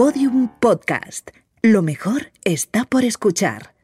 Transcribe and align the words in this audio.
Podium 0.00 0.48
Podcast. 0.60 1.28
Lo 1.60 1.82
mejor 1.82 2.32
está 2.42 2.86
por 2.86 3.04
escuchar. 3.04 3.74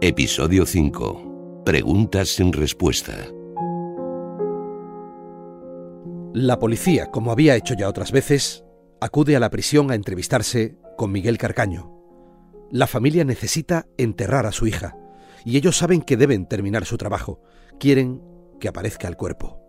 Episodio 0.00 0.66
5. 0.66 1.62
Preguntas 1.64 2.30
sin 2.30 2.52
respuesta. 2.52 3.12
La 6.34 6.58
policía, 6.58 7.12
como 7.12 7.30
había 7.30 7.54
hecho 7.54 7.74
ya 7.74 7.88
otras 7.88 8.10
veces, 8.10 8.64
acude 9.00 9.36
a 9.36 9.40
la 9.40 9.50
prisión 9.50 9.92
a 9.92 9.94
entrevistarse 9.94 10.76
con 10.96 11.12
Miguel 11.12 11.38
Carcaño. 11.38 12.02
La 12.72 12.88
familia 12.88 13.22
necesita 13.22 13.86
enterrar 13.96 14.44
a 14.46 14.50
su 14.50 14.66
hija 14.66 14.96
y 15.44 15.56
ellos 15.56 15.76
saben 15.76 16.02
que 16.02 16.16
deben 16.16 16.48
terminar 16.48 16.84
su 16.84 16.98
trabajo. 16.98 17.40
Quieren 17.78 18.20
que 18.58 18.66
aparezca 18.66 19.06
el 19.06 19.16
cuerpo. 19.16 19.67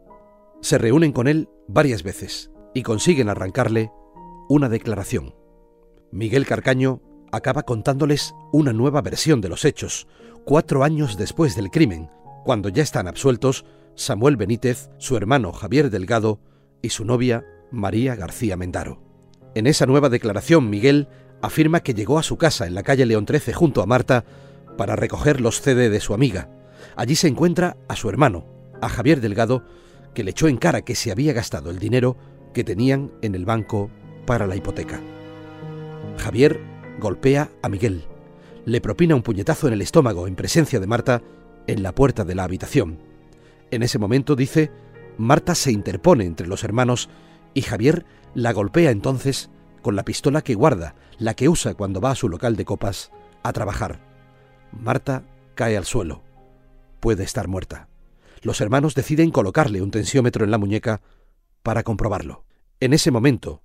Se 0.62 0.78
reúnen 0.78 1.12
con 1.12 1.28
él 1.28 1.50
varias 1.68 2.04
veces 2.04 2.52
y 2.73 2.84
consiguen 2.84 3.30
arrancarle 3.30 3.91
una 4.49 4.70
declaración. 4.70 5.35
Miguel 6.12 6.45
Carcaño 6.45 7.02
acaba 7.32 7.63
contándoles 7.63 8.34
una 8.52 8.73
nueva 8.73 9.02
versión 9.02 9.41
de 9.41 9.49
los 9.49 9.63
hechos, 9.63 10.08
cuatro 10.45 10.84
años 10.84 11.18
después 11.18 11.55
del 11.55 11.70
crimen, 11.70 12.09
cuando 12.44 12.70
ya 12.70 12.84
están 12.84 13.08
absueltos 13.08 13.66
Samuel 13.95 14.38
Benítez, 14.38 14.90
su 14.98 15.16
hermano 15.18 15.52
Javier 15.52 15.90
Delgado 15.90 16.40
y 16.82 16.90
su 16.90 17.05
novia 17.05 17.46
María 17.71 18.16
García 18.16 18.57
Mendaro. 18.57 19.02
En 19.55 19.68
esa 19.68 19.85
nueva 19.85 20.10
declaración, 20.10 20.70
Miguel 20.70 21.07
afirma 21.41 21.82
que 21.82 21.94
llegó 21.94 22.20
a 22.20 22.23
su 22.23 22.38
casa 22.38 22.68
en 22.68 22.76
la 22.76 22.84
calle 22.84 23.05
León 23.05 23.26
13 23.26 23.54
junto 23.54 23.82
a 23.82 23.85
Marta 23.85 24.26
para 24.77 24.96
recoger 24.96 25.41
los 25.41 25.62
CD 25.62 25.90
de 25.90 25.99
su 25.99 26.13
amiga. 26.13 26.49
Allí 26.96 27.16
se 27.16 27.27
encuentra 27.27 27.77
a 27.88 27.96
su 27.96 28.10
hermano, 28.10 28.46
a 28.82 28.90
Javier 28.90 29.21
Delgado, 29.21 29.66
que 30.13 30.23
le 30.23 30.31
echó 30.31 30.48
en 30.48 30.58
cara 30.58 30.81
que 30.81 30.95
se 30.95 31.12
había 31.12 31.34
gastado 31.34 31.70
el 31.70 31.80
dinero 31.80 32.18
que 32.54 32.63
tenían 32.63 33.12
en 33.22 33.36
el 33.36 33.45
banco 33.45 33.90
para 34.26 34.48
la 34.48 34.55
hipoteca. 34.55 34.99
Javier 36.18 36.60
golpea 36.99 37.49
a 37.62 37.70
Miguel, 37.70 38.04
le 38.65 38.82
propina 38.82 39.15
un 39.15 39.24
puñetazo 39.24 39.68
en 39.68 39.74
el 39.74 39.82
estómago 39.82 40.27
en 40.27 40.35
presencia 40.35 40.80
de 40.80 40.87
Marta 40.87 41.21
en 41.68 41.84
la 41.84 41.93
puerta 41.93 42.26
de 42.26 42.35
la 42.35 42.43
habitación. 42.43 42.99
En 43.71 43.84
ese 43.84 43.99
momento, 43.99 44.35
dice, 44.35 44.71
Marta 45.18 45.55
se 45.55 45.71
interpone 45.71 46.26
entre 46.26 46.48
los 46.48 46.63
hermanos 46.63 47.10
y 47.54 47.62
Javier 47.62 48.05
la 48.34 48.54
golpea 48.54 48.91
entonces 48.91 49.49
con 49.82 49.96
la 49.96 50.04
pistola 50.04 50.41
que 50.41 50.55
guarda, 50.55 50.96
la 51.18 51.34
que 51.34 51.49
usa 51.49 51.74
cuando 51.74 52.02
va 52.02 52.12
a 52.12 52.15
su 52.15 52.30
local 52.30 52.55
de 52.55 52.65
copas 52.65 53.12
a 53.43 53.54
trabajar. 53.54 53.99
Marta 54.71 55.24
cae 55.55 55.77
al 55.77 55.85
suelo. 55.85 56.21
Puede 56.99 57.24
estar 57.24 57.48
muerta. 57.48 57.88
Los 58.41 58.62
hermanos 58.62 58.95
deciden 58.95 59.32
colocarle 59.32 59.82
un 59.82 59.91
tensiómetro 59.91 60.45
en 60.45 60.51
la 60.51 60.57
muñeca 60.57 61.01
para 61.63 61.84
comprobarlo. 61.84 62.46
En 62.79 62.93
ese 62.93 63.12
momento, 63.12 63.63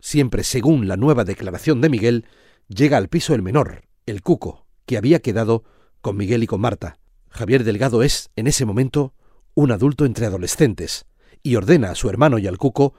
siempre 0.00 0.42
según 0.42 0.88
la 0.88 0.96
nueva 0.96 1.24
declaración 1.24 1.80
de 1.80 1.88
Miguel, 1.88 2.26
llega 2.68 2.96
al 2.96 3.08
piso 3.08 3.34
el 3.34 3.42
menor, 3.42 3.84
el 4.06 4.22
cuco, 4.22 4.66
que 4.84 4.96
había 4.96 5.20
quedado 5.20 5.64
con 6.00 6.16
Miguel 6.16 6.42
y 6.42 6.46
con 6.46 6.60
Marta. 6.60 6.98
Javier 7.30 7.64
Delgado 7.64 8.02
es, 8.02 8.30
en 8.36 8.46
ese 8.46 8.64
momento, 8.64 9.14
un 9.54 9.70
adulto 9.70 10.04
entre 10.04 10.26
adolescentes, 10.26 11.06
y 11.42 11.56
ordena 11.56 11.90
a 11.90 11.94
su 11.94 12.08
hermano 12.08 12.38
y 12.38 12.46
al 12.46 12.58
cuco 12.58 12.94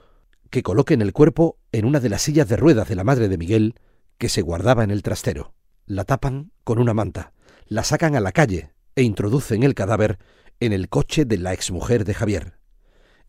que 0.50 0.62
coloquen 0.62 1.02
el 1.02 1.12
cuerpo 1.12 1.58
en 1.72 1.84
una 1.84 2.00
de 2.00 2.08
las 2.08 2.22
sillas 2.22 2.48
de 2.48 2.56
ruedas 2.56 2.88
de 2.88 2.94
la 2.94 3.04
madre 3.04 3.28
de 3.28 3.36
Miguel 3.36 3.74
que 4.16 4.28
se 4.28 4.42
guardaba 4.42 4.84
en 4.84 4.90
el 4.90 5.02
trastero. 5.02 5.52
La 5.86 6.04
tapan 6.04 6.52
con 6.64 6.78
una 6.78 6.94
manta, 6.94 7.32
la 7.66 7.84
sacan 7.84 8.16
a 8.16 8.20
la 8.20 8.32
calle 8.32 8.72
e 8.96 9.02
introducen 9.02 9.62
el 9.62 9.74
cadáver 9.74 10.18
en 10.60 10.72
el 10.72 10.88
coche 10.88 11.24
de 11.24 11.38
la 11.38 11.52
exmujer 11.52 12.04
de 12.04 12.14
Javier. 12.14 12.58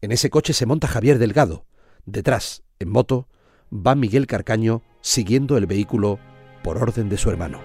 En 0.02 0.12
ese 0.12 0.30
coche 0.30 0.54
se 0.54 0.66
monta 0.66 0.88
Javier 0.88 1.20
Delgado. 1.20 1.66
Detrás, 2.06 2.64
en 2.80 2.90
moto, 2.90 3.28
va 3.72 3.94
Miguel 3.94 4.26
Carcaño 4.26 4.82
siguiendo 5.02 5.58
el 5.58 5.68
vehículo 5.68 6.20
por 6.64 6.78
orden 6.78 7.08
de 7.08 7.18
su 7.18 7.30
hermano. 7.30 7.62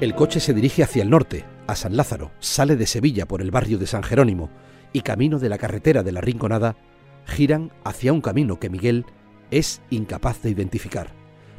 El 0.00 0.14
coche 0.14 0.40
se 0.40 0.54
dirige 0.54 0.82
hacia 0.82 1.02
el 1.02 1.10
norte, 1.10 1.44
a 1.66 1.74
San 1.74 1.96
Lázaro, 1.96 2.32
sale 2.38 2.76
de 2.76 2.86
Sevilla 2.86 3.26
por 3.26 3.40
el 3.40 3.50
barrio 3.50 3.78
de 3.78 3.86
San 3.86 4.02
Jerónimo 4.02 4.50
y 4.92 5.00
camino 5.00 5.38
de 5.38 5.48
la 5.48 5.58
carretera 5.58 6.02
de 6.02 6.12
la 6.12 6.20
Rinconada, 6.20 6.76
giran 7.24 7.72
hacia 7.84 8.12
un 8.12 8.20
camino 8.20 8.58
que 8.58 8.70
Miguel 8.70 9.06
es 9.50 9.80
incapaz 9.90 10.42
de 10.42 10.50
identificar. 10.50 11.12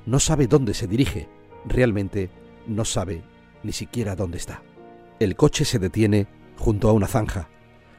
No 0.05 0.19
sabe 0.19 0.47
dónde 0.47 0.73
se 0.73 0.87
dirige, 0.87 1.29
realmente 1.65 2.29
no 2.67 2.85
sabe 2.85 3.23
ni 3.63 3.71
siquiera 3.71 4.15
dónde 4.15 4.37
está. 4.37 4.61
El 5.19 5.35
coche 5.35 5.65
se 5.65 5.79
detiene 5.79 6.27
junto 6.57 6.89
a 6.89 6.93
una 6.93 7.07
zanja. 7.07 7.49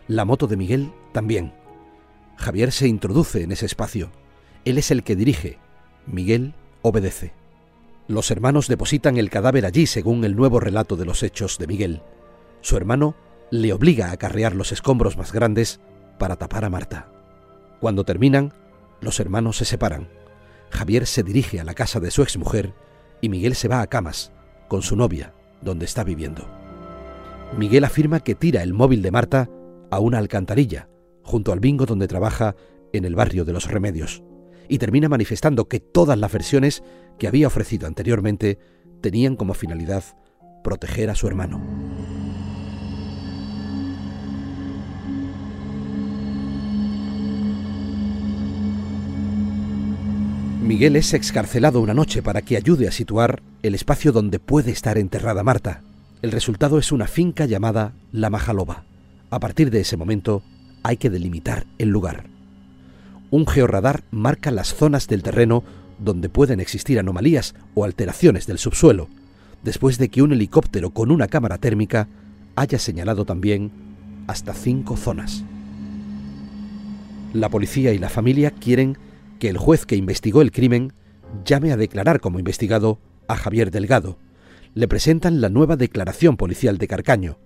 La 0.09 0.25
moto 0.25 0.47
de 0.47 0.57
Miguel 0.57 0.93
también. 1.13 1.55
Javier 2.37 2.73
se 2.73 2.89
introduce 2.89 3.43
en 3.43 3.53
ese 3.53 3.67
espacio. 3.67 4.11
Él 4.65 4.79
es 4.79 4.91
el 4.91 5.03
que 5.03 5.17
dirige. 5.17 5.59
Miguel 6.07 6.55
obedece. 6.83 7.33
Los 8.07 8.31
hermanos 8.31 8.69
depositan 8.69 9.17
el 9.17 9.31
cadáver 9.31 9.65
allí 9.65 9.87
según 9.87 10.25
el 10.25 10.37
nuevo 10.37 10.61
relato 10.61 10.97
de 10.97 11.07
los 11.07 11.23
hechos 11.23 11.59
de 11.59 11.67
Miguel. 11.67 12.03
Su 12.61 12.77
hermano 12.77 13.15
le 13.51 13.73
obliga 13.73 14.11
a 14.11 14.17
carrear 14.17 14.55
los 14.55 14.73
escombros 14.73 15.17
más 15.17 15.33
grandes 15.33 15.81
para 16.19 16.37
tapar 16.37 16.65
a 16.65 16.71
Marta. 16.71 17.09
Cuando 17.81 18.05
terminan, 18.05 18.53
los 19.01 19.21
hermanos 19.21 19.57
se 19.57 19.65
separan. 19.65 20.09
Javier 20.71 21.07
se 21.07 21.23
dirige 21.23 21.61
a 21.61 21.65
la 21.65 21.75
casa 21.75 22.01
de 22.01 22.11
su 22.11 22.23
exmujer 22.23 22.75
y 23.21 23.29
Miguel 23.29 23.55
se 23.55 23.69
va 23.69 23.81
a 23.81 23.87
camas 23.87 24.33
con 24.69 24.83
su 24.83 24.97
novia, 24.97 25.33
donde 25.65 25.85
está 25.87 26.05
viviendo. 26.05 26.47
Miguel 27.57 27.85
afirma 27.85 28.21
que 28.21 28.35
tira 28.35 28.63
el 28.63 28.75
móvil 28.75 29.03
de 29.03 29.11
Marta 29.11 29.51
a 29.91 29.99
una 30.01 30.19
alcantarilla, 30.19 30.89
junto 31.23 31.53
al 31.53 31.61
bingo 31.61 31.87
donde 31.87 32.09
trabaja 32.09 32.57
en 32.93 33.05
el 33.05 33.15
barrio 33.15 33.45
de 33.45 33.53
los 33.53 33.71
remedios, 33.71 34.23
y 34.69 34.79
termina 34.79 35.09
manifestando 35.09 35.69
que 35.69 35.81
todas 35.81 36.19
las 36.19 36.33
versiones 36.33 36.83
que 37.19 37.29
había 37.29 37.47
ofrecido 37.47 37.87
anteriormente 37.87 38.59
tenían 39.01 39.37
como 39.37 39.55
finalidad 39.55 40.05
proteger 40.63 41.11
a 41.11 41.15
su 41.15 41.27
hermano. 41.27 41.61
Miguel 50.65 50.97
es 50.97 51.13
excarcelado 51.13 51.83
una 51.83 51.93
noche 51.93 52.23
para 52.23 52.41
que 52.41 52.57
ayude 52.57 52.89
a 52.89 52.91
situar 52.91 53.43
el 53.63 53.75
espacio 53.75 54.13
donde 54.13 54.39
puede 54.39 54.71
estar 54.71 54.97
enterrada 54.97 55.43
Marta. 55.43 55.83
El 56.23 56.33
resultado 56.33 56.79
es 56.79 56.91
una 56.91 57.07
finca 57.07 57.45
llamada 57.45 57.93
La 58.13 58.31
Majaloba. 58.31 58.85
A 59.29 59.41
partir 59.41 59.71
de 59.71 59.81
ese 59.81 59.99
momento 59.99 60.43
hay 60.83 60.97
que 60.97 61.11
delimitar 61.11 61.67
el 61.77 61.91
lugar. 61.91 62.25
Un 63.31 63.47
georradar 63.47 64.05
marca 64.11 64.51
las 64.51 64.75
zonas 64.75 65.07
del 65.07 65.23
terreno 65.23 65.65
donde 65.99 66.31
pueden 66.31 66.61
existir 66.61 66.99
anomalías 66.99 67.55
o 67.75 67.85
alteraciones 67.85 68.47
del 68.47 68.57
subsuelo, 68.57 69.09
después 69.65 69.99
de 69.99 70.09
que 70.09 70.23
un 70.23 70.33
helicóptero 70.33 70.95
con 70.95 71.11
una 71.11 71.29
cámara 71.29 71.59
térmica 71.59 72.09
haya 72.57 72.79
señalado 72.79 73.27
también 73.27 73.71
hasta 74.27 74.55
cinco 74.55 74.97
zonas. 74.97 75.45
La 77.35 77.51
policía 77.51 77.93
y 77.93 77.99
la 77.99 78.09
familia 78.09 78.51
quieren 78.51 78.97
que 79.45 79.51
el 79.51 79.59
juez 79.59 79.85
que 79.85 79.95
investigó 79.95 80.41
el 80.41 80.53
crimen 80.53 80.95
llame 81.45 81.71
a 81.71 81.77
declarar 81.77 82.21
como 82.21 82.39
investigado 82.39 82.99
a 83.29 83.37
Javier 83.37 83.71
Delgado. 83.71 84.19
Le 84.73 84.89
presentan 84.89 85.43
la 85.43 85.51
nueva 85.51 85.77
declaración 85.77 86.39
policial 86.39 86.79
de 86.79 86.89
Carcaño 86.89 87.39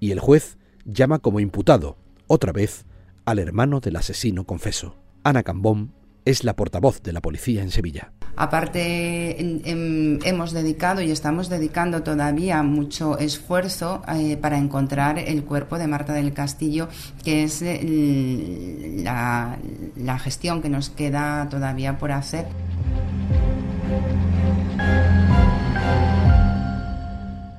y 0.00 0.12
el 0.12 0.18
juez 0.18 0.56
llama 0.86 1.18
como 1.18 1.40
imputado, 1.40 1.98
otra 2.26 2.52
vez, 2.52 2.86
al 3.26 3.38
hermano 3.38 3.80
del 3.80 3.96
asesino 3.96 4.44
confeso. 4.44 4.96
Ana 5.24 5.42
Cambón 5.42 5.92
es 6.24 6.44
la 6.44 6.54
portavoz 6.54 7.02
de 7.02 7.12
la 7.12 7.20
policía 7.20 7.62
en 7.62 7.70
Sevilla. 7.70 8.12
Aparte, 8.36 9.36
hemos 9.38 10.52
dedicado 10.52 11.02
y 11.02 11.10
estamos 11.10 11.48
dedicando 11.48 12.02
todavía 12.02 12.62
mucho 12.62 13.18
esfuerzo 13.18 14.02
eh, 14.08 14.36
para 14.36 14.58
encontrar 14.58 15.18
el 15.18 15.44
cuerpo 15.44 15.78
de 15.78 15.86
Marta 15.86 16.12
del 16.14 16.32
Castillo, 16.32 16.88
que 17.24 17.44
es 17.44 17.60
eh, 17.62 19.00
la, 19.02 19.58
la 19.96 20.18
gestión 20.18 20.62
que 20.62 20.68
nos 20.68 20.90
queda 20.90 21.48
todavía 21.50 21.98
por 21.98 22.12
hacer. 22.12 22.46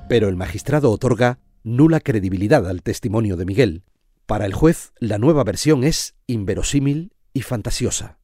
Pero 0.08 0.28
el 0.28 0.36
magistrado 0.36 0.90
otorga 0.90 1.38
nula 1.62 2.00
credibilidad 2.00 2.68
al 2.68 2.82
testimonio 2.82 3.36
de 3.36 3.46
Miguel. 3.46 3.82
Para 4.26 4.46
el 4.46 4.54
juez, 4.54 4.92
la 4.98 5.18
nueva 5.18 5.44
versión 5.44 5.84
es 5.84 6.14
inverosímil 6.26 7.12
y 7.32 7.42
fantasiosa. 7.42 8.18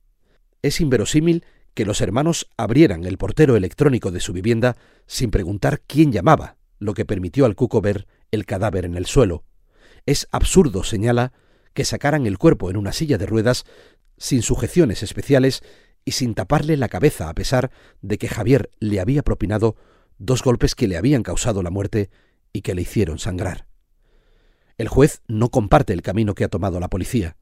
Es 0.62 0.80
inverosímil 0.80 1.44
que 1.74 1.84
los 1.84 2.00
hermanos 2.00 2.48
abrieran 2.56 3.04
el 3.04 3.16
portero 3.16 3.56
electrónico 3.56 4.10
de 4.10 4.20
su 4.20 4.32
vivienda 4.32 4.76
sin 5.06 5.30
preguntar 5.30 5.80
quién 5.86 6.12
llamaba, 6.12 6.56
lo 6.78 6.94
que 6.94 7.04
permitió 7.04 7.46
al 7.46 7.54
cuco 7.54 7.80
ver 7.80 8.06
el 8.30 8.44
cadáver 8.46 8.84
en 8.84 8.96
el 8.96 9.06
suelo. 9.06 9.44
Es 10.06 10.28
absurdo, 10.32 10.84
señala, 10.84 11.32
que 11.72 11.84
sacaran 11.84 12.26
el 12.26 12.38
cuerpo 12.38 12.70
en 12.70 12.76
una 12.76 12.92
silla 12.92 13.18
de 13.18 13.26
ruedas 13.26 13.64
sin 14.18 14.42
sujeciones 14.42 15.02
especiales 15.02 15.62
y 16.04 16.12
sin 16.12 16.34
taparle 16.34 16.76
la 16.76 16.88
cabeza 16.88 17.28
a 17.28 17.34
pesar 17.34 17.70
de 18.02 18.18
que 18.18 18.28
Javier 18.28 18.70
le 18.80 19.00
había 19.00 19.22
propinado 19.22 19.76
dos 20.18 20.42
golpes 20.42 20.74
que 20.74 20.88
le 20.88 20.96
habían 20.96 21.22
causado 21.22 21.62
la 21.62 21.70
muerte 21.70 22.10
y 22.52 22.62
que 22.62 22.74
le 22.74 22.82
hicieron 22.82 23.18
sangrar. 23.18 23.66
El 24.76 24.88
juez 24.88 25.22
no 25.28 25.50
comparte 25.50 25.92
el 25.92 26.02
camino 26.02 26.34
que 26.34 26.44
ha 26.44 26.48
tomado 26.48 26.80
la 26.80 26.88
policía, 26.88 27.36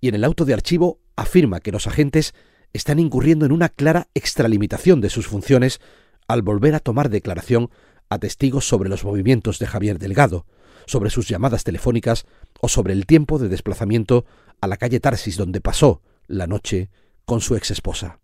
y 0.00 0.08
en 0.08 0.14
el 0.14 0.24
auto 0.24 0.44
de 0.44 0.54
archivo 0.54 1.00
afirma 1.16 1.60
que 1.60 1.72
los 1.72 1.86
agentes 1.86 2.34
están 2.76 2.98
incurriendo 2.98 3.46
en 3.46 3.52
una 3.52 3.68
clara 3.68 4.08
extralimitación 4.14 5.00
de 5.00 5.10
sus 5.10 5.26
funciones 5.26 5.80
al 6.28 6.42
volver 6.42 6.74
a 6.74 6.80
tomar 6.80 7.10
declaración 7.10 7.70
a 8.08 8.18
testigos 8.18 8.68
sobre 8.68 8.88
los 8.88 9.04
movimientos 9.04 9.58
de 9.58 9.66
Javier 9.66 9.98
Delgado, 9.98 10.46
sobre 10.86 11.10
sus 11.10 11.28
llamadas 11.28 11.64
telefónicas 11.64 12.26
o 12.60 12.68
sobre 12.68 12.92
el 12.92 13.06
tiempo 13.06 13.38
de 13.38 13.48
desplazamiento 13.48 14.24
a 14.60 14.66
la 14.66 14.76
calle 14.76 15.00
Tarsis 15.00 15.36
donde 15.36 15.60
pasó 15.60 16.02
la 16.26 16.46
noche 16.46 16.90
con 17.24 17.40
su 17.40 17.56
ex 17.56 17.70
esposa. 17.70 18.20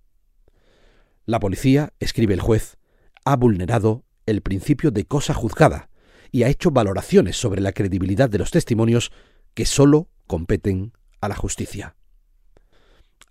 La 1.27 1.41
policía, 1.41 1.93
escribe 1.99 2.35
el 2.35 2.41
juez, 2.41 2.77
ha 3.25 3.37
vulnerado 3.37 4.05
el 4.27 4.43
principio 4.43 4.91
de 4.91 5.05
cosa 5.05 5.35
juzgada, 5.35 5.89
y 6.33 6.45
ha 6.45 6.49
hecho 6.49 6.71
valoraciones 6.71 7.37
sobre 7.37 7.61
la 7.61 7.73
credibilidad 7.73 8.31
de 8.31 8.39
los 8.39 8.51
testimonios 8.51 9.13
que 9.55 9.67
sólo 9.67 10.09
competen 10.27 10.95
a 11.21 11.29
la 11.29 11.37
justicia. 11.37 11.95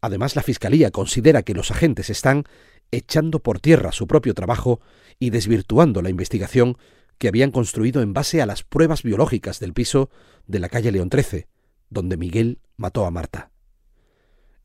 Además, 0.02 0.36
la 0.36 0.44
Fiscalía 0.44 0.92
considera 0.92 1.44
que 1.44 1.54
los 1.54 1.72
agentes 1.72 2.10
están 2.10 2.44
echando 2.92 3.40
por 3.40 3.60
tierra 3.60 3.92
su 3.92 4.08
propio 4.08 4.34
trabajo 4.34 4.82
y 5.20 5.30
desvirtuando 5.30 6.02
la 6.02 6.10
investigación 6.10 6.78
que 7.18 7.28
habían 7.28 7.52
construido 7.52 8.02
en 8.02 8.14
base 8.14 8.42
a 8.42 8.46
las 8.46 8.64
pruebas 8.64 9.04
biológicas 9.04 9.60
del 9.60 9.74
piso 9.74 10.10
de 10.48 10.60
la 10.60 10.70
calle 10.70 10.92
León 10.92 11.10
XIII, 11.12 11.46
donde 11.90 12.18
Miguel 12.18 12.60
mató 12.78 13.06
a 13.06 13.12
Marta. 13.12 13.52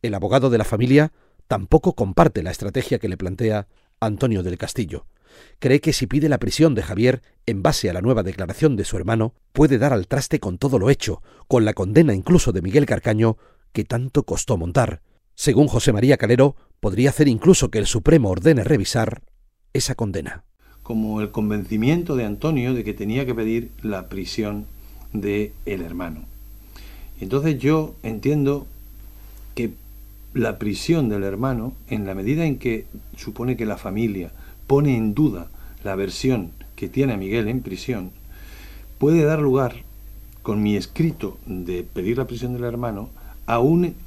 El 0.03 0.15
abogado 0.15 0.51
de 0.51 0.59
la 0.59 0.65
familia 0.65 1.13
tampoco 1.47 1.95
comparte 1.95 2.43
la 2.43 2.51
estrategia 2.51 2.99
que 2.99 3.09
le 3.09 3.17
plantea 3.17 3.69
Antonio 4.01 4.43
del 4.43 4.59
Castillo 4.59 5.07
cree 5.59 5.81
que 5.81 5.93
si 5.93 6.07
pide 6.07 6.29
la 6.29 6.39
prisión 6.39 6.75
de 6.75 6.83
Javier 6.83 7.23
en 7.47 7.63
base 7.63 7.91
a 7.91 7.93
la 7.93 8.01
nueva 8.01 8.23
declaración 8.23 8.77
de 8.77 8.85
su 8.85 8.97
hermano, 8.97 9.35
puede 9.53 9.79
dar 9.79 9.93
al 9.93 10.07
traste 10.07 10.41
con 10.41 10.59
todo 10.59 10.79
lo 10.79 10.91
hecho, 10.91 11.23
con 11.49 11.65
la 11.65 11.75
condena 11.75 12.15
incluso 12.15 12.53
de 12.53 12.63
Miguel 12.63 12.87
Carcaño, 12.87 13.37
que 13.73 13.85
tanto 13.85 14.25
costó 14.25 14.57
montar. 14.57 15.03
Según 15.39 15.69
José 15.69 15.93
María 15.93 16.17
Calero, 16.17 16.57
podría 16.81 17.11
hacer 17.11 17.29
incluso 17.29 17.71
que 17.71 17.79
el 17.79 17.87
Supremo 17.87 18.31
ordene 18.31 18.65
revisar 18.65 19.23
esa 19.75 19.95
condena. 19.95 20.45
Como 20.83 21.21
el 21.21 21.31
convencimiento 21.31 22.17
de 22.17 22.25
Antonio 22.25 22.73
de 22.73 22.83
que 22.85 22.95
tenía 22.95 23.27
que 23.27 23.35
pedir 23.35 23.71
la 23.83 24.09
prisión 24.09 24.65
de 25.13 25.53
el 25.67 25.83
hermano. 25.83 26.25
Entonces 27.21 27.59
yo 27.59 27.95
entiendo 28.03 28.67
que 29.55 29.75
la 30.33 30.59
prisión 30.59 31.11
del 31.11 31.23
hermano, 31.23 31.75
en 31.89 32.07
la 32.07 32.15
medida 32.15 32.47
en 32.47 32.59
que 32.59 32.87
supone 33.17 33.59
que 33.59 33.67
la 33.67 33.77
familia 33.77 34.33
pone 34.67 34.97
en 34.97 35.13
duda 35.13 35.49
la 35.85 35.97
versión 35.97 36.53
que 36.77 36.89
tiene 36.89 37.13
a 37.13 37.19
Miguel 37.19 37.49
en 37.49 37.61
prisión, 37.61 38.11
puede 38.99 39.23
dar 39.25 39.41
lugar, 39.41 39.85
con 40.43 40.63
mi 40.63 40.77
escrito 40.77 41.37
de 41.45 41.85
pedir 41.85 42.17
la 42.17 42.27
prisión 42.27 42.55
del 42.55 42.65
hermano, 42.65 43.11
a, 43.47 43.59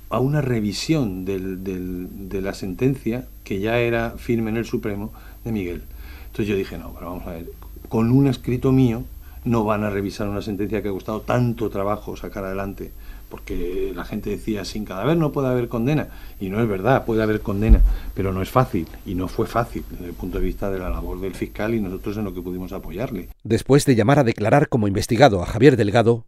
a 0.10 0.20
una 0.20 0.42
revisión 0.42 1.26
de 1.26 2.42
la 2.42 2.54
sentencia 2.54 3.28
que 3.44 3.60
ya 3.60 3.80
era 3.80 4.12
firme 4.12 4.50
en 4.50 4.58
el 4.58 4.66
Supremo 4.66 5.14
de 5.44 5.52
Miguel. 5.52 5.84
Entonces 6.28 6.48
yo 6.48 6.56
dije, 6.56 6.78
no, 6.78 6.94
pero 6.94 7.12
vamos 7.12 7.28
a 7.28 7.32
ver, 7.32 7.52
con 7.88 8.12
un 8.12 8.28
escrito 8.28 8.72
mío 8.72 9.04
no 9.46 9.64
van 9.64 9.84
a 9.84 9.90
revisar 9.90 10.28
una 10.28 10.42
sentencia 10.42 10.82
que 10.82 10.90
ha 10.90 10.92
costado 10.92 11.22
tanto 11.22 11.70
trabajo 11.70 12.16
sacar 12.16 12.44
adelante 12.44 12.92
porque 13.30 13.92
la 13.96 14.06
gente 14.06 14.32
decía, 14.32 14.66
sin 14.66 14.86
cadáver 14.86 15.16
no 15.16 15.32
puede 15.32 15.50
haber 15.50 15.70
condena, 15.70 16.08
y 16.40 16.50
no 16.50 16.62
es 16.62 16.68
verdad, 16.68 17.06
puede 17.06 17.22
haber 17.22 17.42
condena, 17.42 17.82
pero 18.16 18.34
no 18.34 18.42
es 18.42 18.50
fácil, 18.50 18.88
y 19.06 19.14
no 19.14 19.28
fue 19.28 19.46
fácil 19.46 19.84
desde 19.92 20.08
el 20.08 20.14
punto 20.14 20.40
de 20.40 20.46
vista 20.46 20.72
de 20.72 20.80
la 20.80 20.90
labor 20.90 21.22
del 21.22 21.36
fiscal 21.36 21.76
y 21.76 21.80
nosotros 21.80 22.18
en 22.18 22.24
lo 22.24 22.34
que 22.34 22.42
pudimos 22.42 22.74
apoyarle. 22.74 23.30
Después 23.44 23.86
de 23.86 23.96
llamar 23.96 24.18
a 24.18 24.24
declarar 24.24 24.68
como 24.68 24.88
investigado 24.88 25.44
a 25.44 25.46
Javier 25.46 25.78
Delgado, 25.78 26.26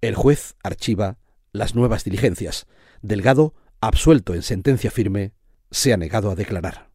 el 0.00 0.16
juez 0.16 0.56
archiva 0.62 1.18
las 1.52 1.76
nuevas 1.76 2.02
diligencias. 2.04 2.66
Delgado, 3.02 3.54
absuelto 3.80 4.34
en 4.34 4.42
sentencia 4.42 4.90
firme, 4.90 5.32
se 5.70 5.92
ha 5.92 5.96
negado 5.96 6.30
a 6.30 6.34
declarar. 6.34 6.90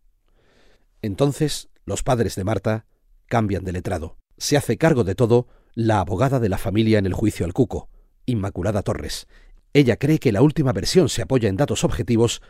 Entonces, 1.01 1.69
los 1.85 2.03
padres 2.03 2.35
de 2.35 2.43
Marta 2.43 2.85
cambian 3.27 3.63
de 3.63 3.71
letrado. 3.71 4.17
Se 4.37 4.57
hace 4.57 4.77
cargo 4.77 5.03
de 5.03 5.15
todo 5.15 5.47
la 5.73 5.99
abogada 5.99 6.39
de 6.39 6.49
la 6.49 6.57
familia 6.57 6.99
en 6.99 7.05
el 7.05 7.13
juicio 7.13 7.45
al 7.45 7.53
Cuco, 7.53 7.89
Inmaculada 8.25 8.81
Torres, 8.81 9.27
ella 9.75 9.97
cree 9.97 10.19
que 10.19 10.31
la 10.31 10.41
última 10.41 10.71
versión 10.71 11.09
se 11.09 11.21
apoya 11.21 11.49
en 11.49 11.57
datos 11.57 11.83
objetivos, 11.83 12.41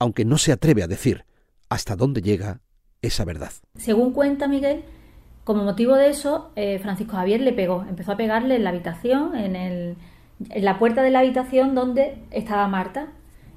aunque 0.00 0.24
no 0.24 0.36
se 0.36 0.50
atreve 0.50 0.82
a 0.82 0.88
decir 0.88 1.24
hasta 1.68 1.94
dónde 1.94 2.22
llega 2.22 2.60
esa 3.02 3.24
verdad. 3.24 3.52
Según 3.76 4.12
cuenta 4.12 4.48
Miguel, 4.48 4.82
como 5.44 5.62
motivo 5.62 5.94
de 5.94 6.08
eso, 6.08 6.50
eh, 6.56 6.80
Francisco 6.80 7.14
Javier 7.14 7.40
le 7.40 7.52
pegó, 7.52 7.86
empezó 7.88 8.10
a 8.10 8.16
pegarle 8.16 8.56
en 8.56 8.64
la 8.64 8.70
habitación, 8.70 9.36
en, 9.36 9.54
el, 9.54 9.96
en 10.50 10.64
la 10.64 10.78
puerta 10.78 11.02
de 11.02 11.10
la 11.10 11.20
habitación 11.20 11.74
donde 11.74 12.18
estaba 12.30 12.66
Marta, 12.68 13.08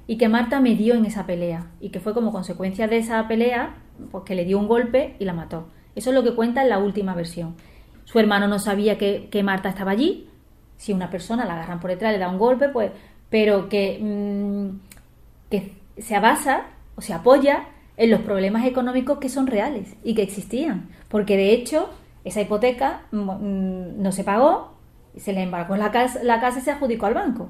y 0.06 0.18
que 0.18 0.28
Marta 0.28 0.60
me 0.60 0.74
dio 0.74 0.94
en 0.94 1.04
esa 1.04 1.26
pelea, 1.26 1.66
y 1.80 1.90
que 1.90 2.00
fue 2.00 2.14
como 2.14 2.32
consecuencia 2.32 2.86
de 2.86 2.98
esa 2.98 3.26
pelea, 3.26 3.74
pues 4.10 4.24
que 4.24 4.34
le 4.34 4.44
dio 4.44 4.58
un 4.58 4.68
golpe 4.68 5.16
y 5.18 5.24
la 5.24 5.32
mató. 5.32 5.68
Eso 5.94 6.10
es 6.10 6.14
lo 6.14 6.22
que 6.22 6.34
cuenta 6.34 6.62
en 6.62 6.68
la 6.68 6.78
última 6.78 7.14
versión. 7.14 7.56
Su 8.04 8.18
hermano 8.18 8.46
no 8.46 8.58
sabía 8.58 8.98
que, 8.98 9.28
que 9.30 9.42
Marta 9.42 9.68
estaba 9.68 9.90
allí. 9.90 10.28
Si 10.76 10.92
una 10.92 11.10
persona 11.10 11.44
la 11.44 11.54
agarran 11.54 11.80
por 11.80 11.90
detrás, 11.90 12.12
le 12.12 12.18
da 12.18 12.28
un 12.28 12.38
golpe, 12.38 12.68
pues 12.68 12.92
pero 13.28 13.68
que, 13.68 13.98
mm, 14.00 15.60
se 15.98 16.20
basa 16.20 16.66
o 16.94 17.00
se 17.00 17.12
apoya 17.12 17.64
en 17.96 18.10
los 18.10 18.20
problemas 18.20 18.66
económicos 18.66 19.18
que 19.18 19.28
son 19.28 19.46
reales 19.46 19.96
y 20.04 20.14
que 20.14 20.22
existían. 20.22 20.88
Porque 21.08 21.36
de 21.36 21.52
hecho, 21.52 21.88
esa 22.24 22.42
hipoteca 22.42 23.02
mm, 23.10 23.18
mm, 23.18 24.02
no 24.02 24.12
se 24.12 24.24
pagó, 24.24 24.75
se 25.20 25.32
le 25.32 25.42
embargó 25.42 25.76
la 25.76 25.90
casa, 25.90 26.22
la 26.22 26.40
casa 26.40 26.58
y 26.58 26.62
se 26.62 26.70
adjudicó 26.70 27.06
al 27.06 27.14
banco. 27.14 27.48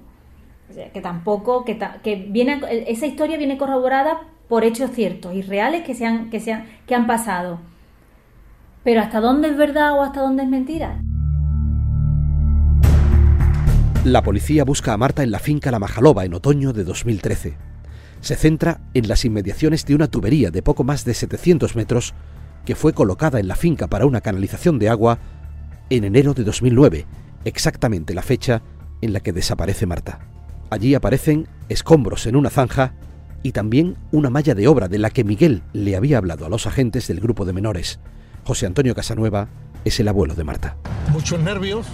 Que 0.92 1.00
tampoco, 1.00 1.64
que, 1.64 1.78
que 2.02 2.16
viene, 2.28 2.60
esa 2.88 3.06
historia 3.06 3.36
viene 3.36 3.56
corroborada 3.56 4.20
por 4.48 4.64
hechos 4.64 4.90
ciertos 4.92 5.34
y 5.34 5.42
reales 5.42 5.84
que, 5.84 5.94
se 5.94 6.06
han, 6.06 6.30
que, 6.30 6.40
se 6.40 6.52
han, 6.52 6.66
que 6.86 6.94
han 6.94 7.06
pasado. 7.06 7.60
Pero 8.82 9.00
¿hasta 9.00 9.20
dónde 9.20 9.48
es 9.48 9.56
verdad 9.56 9.94
o 9.94 10.02
hasta 10.02 10.20
dónde 10.20 10.44
es 10.44 10.48
mentira? 10.48 11.00
La 14.04 14.22
policía 14.22 14.64
busca 14.64 14.92
a 14.92 14.96
Marta 14.96 15.24
en 15.24 15.32
la 15.32 15.40
finca 15.40 15.72
La 15.72 15.80
Majaloba 15.80 16.24
en 16.24 16.34
otoño 16.34 16.72
de 16.72 16.84
2013. 16.84 17.56
Se 18.20 18.36
centra 18.36 18.80
en 18.94 19.08
las 19.08 19.24
inmediaciones 19.24 19.84
de 19.84 19.96
una 19.96 20.06
tubería 20.06 20.50
de 20.50 20.62
poco 20.62 20.84
más 20.84 21.04
de 21.04 21.14
700 21.14 21.74
metros 21.74 22.14
que 22.64 22.76
fue 22.76 22.92
colocada 22.92 23.40
en 23.40 23.48
la 23.48 23.56
finca 23.56 23.88
para 23.88 24.06
una 24.06 24.20
canalización 24.20 24.78
de 24.78 24.88
agua 24.88 25.18
en 25.90 26.04
enero 26.04 26.34
de 26.34 26.44
2009, 26.44 27.06
exactamente 27.46 28.12
la 28.12 28.22
fecha 28.22 28.62
en 29.00 29.12
la 29.12 29.20
que 29.20 29.32
desaparece 29.32 29.87
Marta. 29.87 30.18
Allí 30.68 30.94
aparecen 30.94 31.49
escombros 31.68 32.26
en 32.26 32.37
una 32.37 32.50
zanja 32.50 32.94
y 33.42 33.52
también 33.52 33.97
una 34.11 34.30
malla 34.30 34.54
de 34.54 34.66
obra 34.66 34.88
de 34.88 34.99
la 34.99 35.11
que 35.11 35.25
Miguel 35.25 35.62
le 35.73 35.97
había 35.97 36.18
hablado 36.18 36.44
a 36.44 36.49
los 36.49 36.66
agentes 36.66 37.06
del 37.06 37.20
grupo 37.20 37.44
de 37.44 37.52
menores. 37.52 38.00
José 38.44 38.66
Antonio 38.66 38.94
Casanueva 38.94 39.49
es 39.85 40.00
el 40.00 40.09
abuelo 40.09 40.35
de 40.35 40.44
Marta. 40.44 40.76
Muchos 41.12 41.38
nervios, 41.40 41.87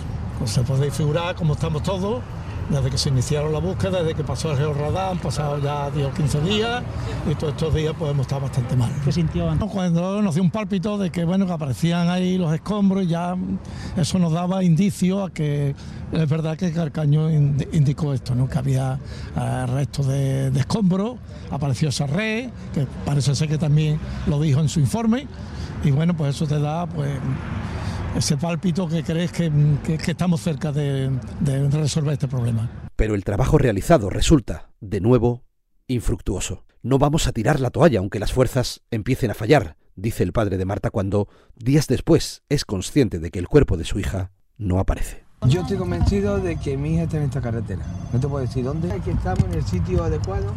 se 0.46 0.62
podéis 0.62 0.94
figurar 0.94 1.34
cómo 1.34 1.52
estamos 1.52 1.82
todos, 1.82 2.22
desde 2.70 2.90
que 2.90 2.98
se 2.98 3.08
iniciaron 3.08 3.52
la 3.52 3.58
búsqueda, 3.58 4.02
desde 4.02 4.14
que 4.14 4.24
pasó 4.24 4.52
el 4.52 4.58
georradar, 4.58 5.12
han 5.12 5.18
pasado 5.18 5.58
ya 5.58 5.90
10 5.90 6.06
o 6.06 6.12
15 6.12 6.40
días 6.42 6.82
y 7.30 7.34
todos 7.34 7.54
estos 7.54 7.74
días 7.74 7.94
pues 7.98 8.10
hemos 8.10 8.22
estado 8.22 8.42
bastante 8.42 8.76
mal. 8.76 8.92
¿Qué 9.04 9.12
sintió 9.12 9.50
antes? 9.50 9.70
Cuando 9.70 10.22
nos 10.22 10.34
dio 10.34 10.42
un 10.42 10.50
pálpito 10.50 10.98
de 10.98 11.10
que 11.10 11.24
bueno 11.24 11.46
que 11.46 11.52
aparecían 11.52 12.08
ahí 12.08 12.38
los 12.38 12.52
escombros, 12.52 13.06
ya 13.06 13.36
eso 13.96 14.18
nos 14.18 14.32
daba 14.32 14.62
indicio 14.64 15.24
a 15.24 15.30
que 15.30 15.74
es 16.12 16.28
verdad 16.28 16.56
que 16.56 16.72
Carcaño 16.72 17.30
indicó 17.30 18.12
esto, 18.12 18.34
¿no? 18.34 18.48
que 18.48 18.58
había 18.58 18.98
eh, 19.36 19.66
restos 19.66 20.06
de, 20.06 20.50
de 20.50 20.60
escombros, 20.60 21.16
apareció 21.50 21.88
esa 21.88 22.06
red, 22.06 22.50
que 22.74 22.86
parece 23.04 23.34
ser 23.34 23.48
que 23.48 23.58
también 23.58 23.98
lo 24.26 24.40
dijo 24.40 24.60
en 24.60 24.68
su 24.68 24.80
informe, 24.80 25.26
y 25.84 25.90
bueno, 25.90 26.14
pues 26.14 26.36
eso 26.36 26.46
te 26.46 26.60
da 26.60 26.86
pues 26.86 27.10
ese 28.16 28.36
pálpito 28.36 28.88
que 28.88 29.02
crees 29.02 29.32
que, 29.32 29.50
estamos 30.06 30.40
cerca 30.40 30.72
de, 30.72 31.10
de 31.40 31.68
resolver 31.70 32.14
este 32.14 32.28
problema. 32.28 32.70
Pero 32.96 33.14
el 33.14 33.24
trabajo 33.24 33.58
realizado 33.58 34.10
resulta, 34.10 34.70
de 34.80 35.00
nuevo, 35.00 35.44
infructuoso. 35.86 36.64
No 36.82 36.98
vamos 36.98 37.26
a 37.26 37.32
tirar 37.32 37.60
la 37.60 37.70
toalla 37.70 38.00
aunque 38.00 38.18
las 38.18 38.32
fuerzas 38.32 38.82
empiecen 38.90 39.30
a 39.30 39.34
fallar, 39.34 39.76
dice 39.94 40.22
el 40.24 40.32
padre 40.32 40.58
de 40.58 40.64
Marta 40.64 40.90
cuando, 40.90 41.28
días 41.56 41.86
después, 41.86 42.42
es 42.48 42.64
consciente 42.64 43.18
de 43.18 43.30
que 43.30 43.38
el 43.38 43.48
cuerpo 43.48 43.76
de 43.76 43.84
su 43.84 43.98
hija 43.98 44.32
no 44.58 44.78
aparece. 44.78 45.24
Yo 45.48 45.62
estoy 45.62 45.76
convencido 45.76 46.38
de 46.38 46.56
que 46.56 46.76
mi 46.76 46.94
hija 46.94 47.04
está 47.04 47.16
en 47.16 47.24
esta 47.24 47.40
carretera. 47.40 47.84
No 48.12 48.20
te 48.20 48.28
puedo 48.28 48.44
decir 48.44 48.64
dónde. 48.64 48.88
Que 49.00 49.10
estamos 49.10 49.42
en 49.44 49.54
el 49.54 49.64
sitio 49.64 50.04
adecuado. 50.04 50.54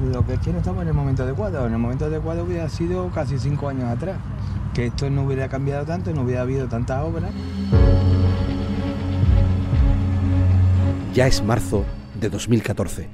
Lo 0.00 0.24
que 0.24 0.34
es 0.34 0.40
que 0.40 0.52
no 0.52 0.58
estamos 0.58 0.82
en 0.82 0.88
el 0.88 0.94
momento 0.94 1.24
adecuado. 1.24 1.66
En 1.66 1.72
el 1.72 1.78
momento 1.78 2.04
adecuado 2.04 2.44
hubiera 2.44 2.68
sido 2.68 3.10
casi 3.10 3.38
cinco 3.38 3.68
años 3.68 3.84
atrás 3.84 4.18
que 4.72 4.86
esto 4.86 5.10
no 5.10 5.24
hubiera 5.24 5.48
cambiado 5.48 5.84
tanto, 5.84 6.12
no 6.12 6.22
hubiera 6.22 6.42
habido 6.42 6.68
tanta 6.68 7.02
obra. 7.02 7.30
Ya 11.14 11.26
es 11.26 11.42
marzo 11.42 11.84
de 12.20 12.30
2014. 12.30 13.08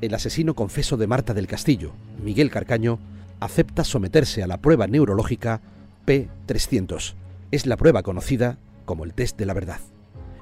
El 0.00 0.14
asesino 0.14 0.54
confeso 0.54 0.96
de 0.96 1.06
Marta 1.06 1.34
del 1.34 1.46
Castillo, 1.46 1.92
Miguel 2.24 2.50
Carcaño, 2.50 2.98
acepta 3.38 3.84
someterse 3.84 4.42
a 4.42 4.46
la 4.46 4.62
prueba 4.62 4.86
neurológica 4.86 5.60
P300. 6.06 7.16
Es 7.50 7.66
la 7.66 7.76
prueba 7.76 8.02
conocida 8.02 8.56
como 8.86 9.04
el 9.04 9.12
test 9.12 9.36
de 9.38 9.44
la 9.44 9.52
verdad. 9.52 9.80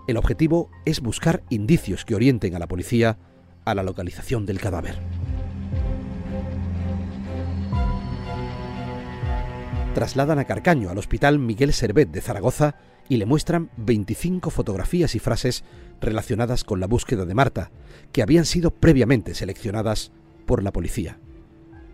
El 0.07 0.17
objetivo 0.17 0.71
es 0.85 1.01
buscar 1.01 1.43
indicios 1.51 2.05
que 2.05 2.15
orienten 2.15 2.55
a 2.55 2.61
la 2.61 2.69
policía 2.69 3.19
a 3.65 3.75
la 3.75 3.83
localización 3.83 4.47
del 4.47 4.61
cadáver. 4.61 4.97
Trasladan 9.95 10.39
a 10.39 10.45
Carcaño 10.45 10.91
al 10.91 10.99
Hospital 10.99 11.39
Miguel 11.39 11.73
Servet 11.73 12.11
de 12.11 12.21
Zaragoza 12.21 12.77
y 13.09 13.17
le 13.17 13.27
muestran 13.27 13.71
25 13.77 14.51
fotografías 14.51 15.15
y 15.15 15.19
frases 15.19 15.65
relacionadas 16.01 16.63
con 16.63 16.79
la 16.79 16.87
búsqueda 16.87 17.25
de 17.25 17.35
Marta, 17.35 17.71
que 18.13 18.23
habían 18.23 18.45
sido 18.45 18.71
previamente 18.71 19.35
seleccionadas 19.35 20.13
por 20.47 20.63
la 20.63 20.73
policía. 20.73 21.19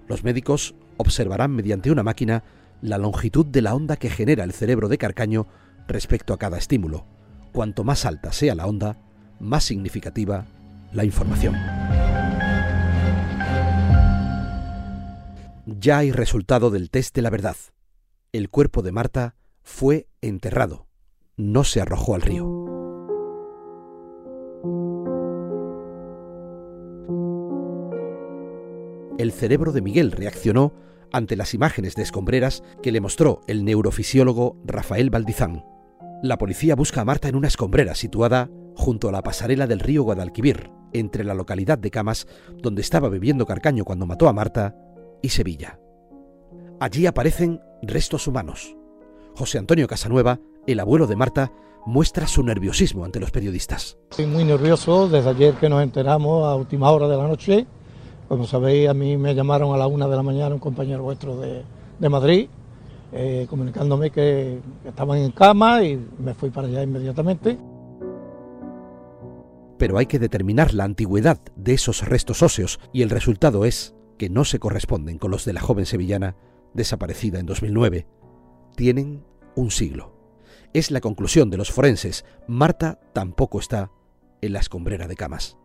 Los 0.08 0.24
médicos 0.24 0.74
observarán 0.96 1.52
mediante 1.52 1.90
una 1.90 2.02
máquina 2.02 2.44
la 2.82 2.98
longitud 2.98 3.46
de 3.46 3.62
la 3.62 3.74
onda 3.74 3.96
que 3.96 4.10
genera 4.10 4.44
el 4.44 4.52
cerebro 4.52 4.88
de 4.88 4.98
Carcaño 4.98 5.46
respecto 5.88 6.34
a 6.34 6.38
cada 6.38 6.58
estímulo. 6.58 7.06
Cuanto 7.52 7.84
más 7.84 8.04
alta 8.04 8.32
sea 8.32 8.54
la 8.54 8.66
onda, 8.66 8.98
más 9.40 9.64
significativa 9.64 10.46
la 10.92 11.04
información. 11.04 11.54
Ya 15.66 15.98
hay 15.98 16.12
resultado 16.12 16.70
del 16.70 16.90
test 16.90 17.14
de 17.14 17.22
la 17.22 17.30
verdad. 17.30 17.56
El 18.34 18.50
cuerpo 18.50 18.82
de 18.82 18.90
Marta 18.90 19.36
fue 19.62 20.08
enterrado, 20.20 20.88
no 21.36 21.62
se 21.62 21.80
arrojó 21.80 22.16
al 22.16 22.22
río. 22.22 22.44
El 29.18 29.30
cerebro 29.30 29.70
de 29.70 29.82
Miguel 29.82 30.10
reaccionó 30.10 30.72
ante 31.12 31.36
las 31.36 31.54
imágenes 31.54 31.94
de 31.94 32.02
escombreras 32.02 32.64
que 32.82 32.90
le 32.90 33.00
mostró 33.00 33.40
el 33.46 33.64
neurofisiólogo 33.64 34.60
Rafael 34.64 35.10
Valdizán. 35.10 35.64
La 36.20 36.36
policía 36.36 36.74
busca 36.74 37.02
a 37.02 37.04
Marta 37.04 37.28
en 37.28 37.36
una 37.36 37.46
escombrera 37.46 37.94
situada 37.94 38.50
junto 38.74 39.08
a 39.08 39.12
la 39.12 39.22
pasarela 39.22 39.68
del 39.68 39.78
río 39.78 40.02
Guadalquivir, 40.02 40.72
entre 40.92 41.22
la 41.22 41.34
localidad 41.34 41.78
de 41.78 41.92
Camas, 41.92 42.26
donde 42.60 42.82
estaba 42.82 43.08
bebiendo 43.08 43.46
Carcaño 43.46 43.84
cuando 43.84 44.06
mató 44.06 44.26
a 44.26 44.32
Marta, 44.32 44.74
y 45.22 45.28
Sevilla. 45.28 45.78
Allí 46.80 47.06
aparecen 47.06 47.60
restos 47.82 48.26
humanos. 48.26 48.76
José 49.36 49.58
Antonio 49.58 49.86
Casanueva, 49.86 50.40
el 50.66 50.80
abuelo 50.80 51.06
de 51.06 51.16
Marta, 51.16 51.52
muestra 51.86 52.26
su 52.26 52.42
nerviosismo 52.42 53.04
ante 53.04 53.20
los 53.20 53.30
periodistas. 53.30 53.98
Estoy 54.10 54.26
muy 54.26 54.44
nervioso 54.44 55.08
desde 55.08 55.30
ayer 55.30 55.54
que 55.54 55.68
nos 55.68 55.82
enteramos 55.82 56.44
a 56.46 56.56
última 56.56 56.90
hora 56.90 57.08
de 57.08 57.16
la 57.16 57.28
noche. 57.28 57.66
Como 58.28 58.46
sabéis, 58.46 58.88
a 58.88 58.94
mí 58.94 59.16
me 59.16 59.34
llamaron 59.34 59.74
a 59.74 59.76
la 59.76 59.86
una 59.86 60.08
de 60.08 60.16
la 60.16 60.22
mañana 60.22 60.54
un 60.54 60.60
compañero 60.60 61.02
vuestro 61.02 61.36
de, 61.36 61.62
de 61.98 62.08
Madrid, 62.08 62.48
eh, 63.12 63.46
comunicándome 63.48 64.10
que 64.10 64.58
estaban 64.84 65.18
en 65.18 65.30
cama 65.30 65.82
y 65.84 66.00
me 66.18 66.34
fui 66.34 66.50
para 66.50 66.66
allá 66.66 66.82
inmediatamente. 66.82 67.58
Pero 69.78 69.98
hay 69.98 70.06
que 70.06 70.18
determinar 70.18 70.72
la 70.72 70.84
antigüedad 70.84 71.38
de 71.54 71.74
esos 71.74 72.02
restos 72.06 72.42
óseos 72.42 72.80
y 72.92 73.02
el 73.02 73.10
resultado 73.10 73.64
es 73.64 73.94
que 74.18 74.30
no 74.30 74.44
se 74.44 74.58
corresponden 74.58 75.18
con 75.18 75.30
los 75.30 75.44
de 75.44 75.52
la 75.52 75.60
joven 75.60 75.86
sevillana 75.86 76.36
desaparecida 76.74 77.38
en 77.38 77.46
2009. 77.46 78.06
Tienen 78.76 79.24
un 79.54 79.70
siglo. 79.70 80.14
Es 80.72 80.90
la 80.90 81.00
conclusión 81.00 81.50
de 81.50 81.56
los 81.56 81.70
forenses. 81.70 82.24
Marta 82.46 83.00
tampoco 83.12 83.60
está 83.60 83.90
en 84.42 84.52
la 84.52 84.58
escombrera 84.58 85.06
de 85.06 85.16
camas. 85.16 85.56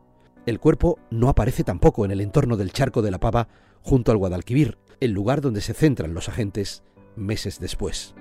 El 0.46 0.60
cuerpo 0.60 1.00
no 1.12 1.30
aparece 1.30 1.63
tampoco 1.63 2.06
en 2.06 2.12
el 2.12 2.22
entorno 2.22 2.58
del 2.58 2.72
charco 2.72 3.01
de 3.01 3.12
la 3.12 3.20
Pava 3.20 3.50
junto 3.82 4.12
al 4.12 4.18
Guadalquivir, 4.18 4.78
el 5.00 5.12
lugar 5.12 5.42
donde 5.42 5.62
se 5.62 5.74
centran 5.74 6.13
los 6.13 6.30
agentes 6.30 6.84
meses 7.16 7.60
después. 7.60 8.16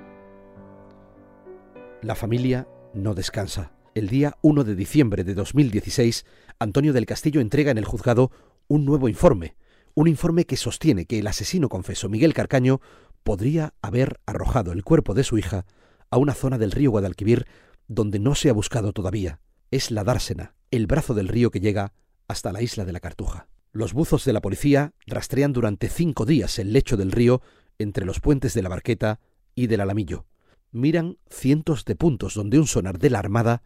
La 2.02 2.14
familia 2.14 2.68
no 2.95 3.14
descansa. 3.14 3.73
El 3.95 4.09
día 4.09 4.37
1 4.42 4.64
de 4.64 4.75
diciembre 4.75 5.25
de 5.25 5.35
2016, 5.35 6.25
Antonio 6.59 6.92
del 6.92 7.07
Castillo 7.07 7.40
entrega 7.40 7.71
en 7.71 7.78
el 7.78 7.85
juzgado 7.85 8.30
un 8.68 8.85
nuevo 8.85 9.09
informe, 9.09 9.57
un 9.99 10.07
informe 10.07 10.45
que 10.45 10.57
sostiene 10.57 11.07
que 11.07 11.19
el 11.19 11.26
asesino 11.26 11.69
confeso 11.69 12.09
Miguel 12.09 12.33
Carcaño 12.33 12.81
podría 13.25 13.75
haber 13.83 14.21
arrojado 14.26 14.71
el 14.71 14.85
cuerpo 14.85 15.12
de 15.12 15.25
su 15.25 15.38
hija 15.38 15.67
a 16.09 16.19
una 16.19 16.35
zona 16.35 16.57
del 16.57 16.71
río 16.71 16.93
Guadalquivir 16.93 17.47
donde 17.88 18.21
no 18.21 18.37
se 18.37 18.49
ha 18.49 18.52
buscado 18.52 18.93
todavía. 18.93 19.40
Es 19.73 19.90
la 19.90 20.05
Dársena, 20.05 20.55
el 20.71 20.87
brazo 20.87 21.14
del 21.14 21.26
río 21.26 21.50
que 21.50 21.59
llega 21.59 21.95
hasta 22.28 22.52
la 22.52 22.62
isla 22.62 22.85
de 22.85 22.93
la 22.93 23.00
Cartuja. 23.00 23.49
Los 23.73 23.93
buzos 23.93 24.25
de 24.25 24.33
la 24.33 24.40
policía 24.40 24.93
rastrean 25.09 25.52
durante 25.52 25.88
cinco 25.88 26.26
días 26.26 26.61
el 26.61 26.73
lecho 26.73 26.97
del 26.97 27.11
río 27.11 27.43
entre 27.76 28.07
los 28.07 28.21
puentes 28.21 28.55
de 28.55 28.62
la 28.62 28.69
Barqueta 28.69 29.19
y 29.57 29.67
del 29.67 29.81
Alamillo. 29.81 30.26
Miran 30.71 31.19
cientos 31.28 31.85
de 31.85 31.97
puntos 31.97 32.35
donde 32.35 32.61
un 32.61 32.69
sonar 32.69 33.00
de 33.00 33.11
la 33.11 33.19
Armada 33.19 33.64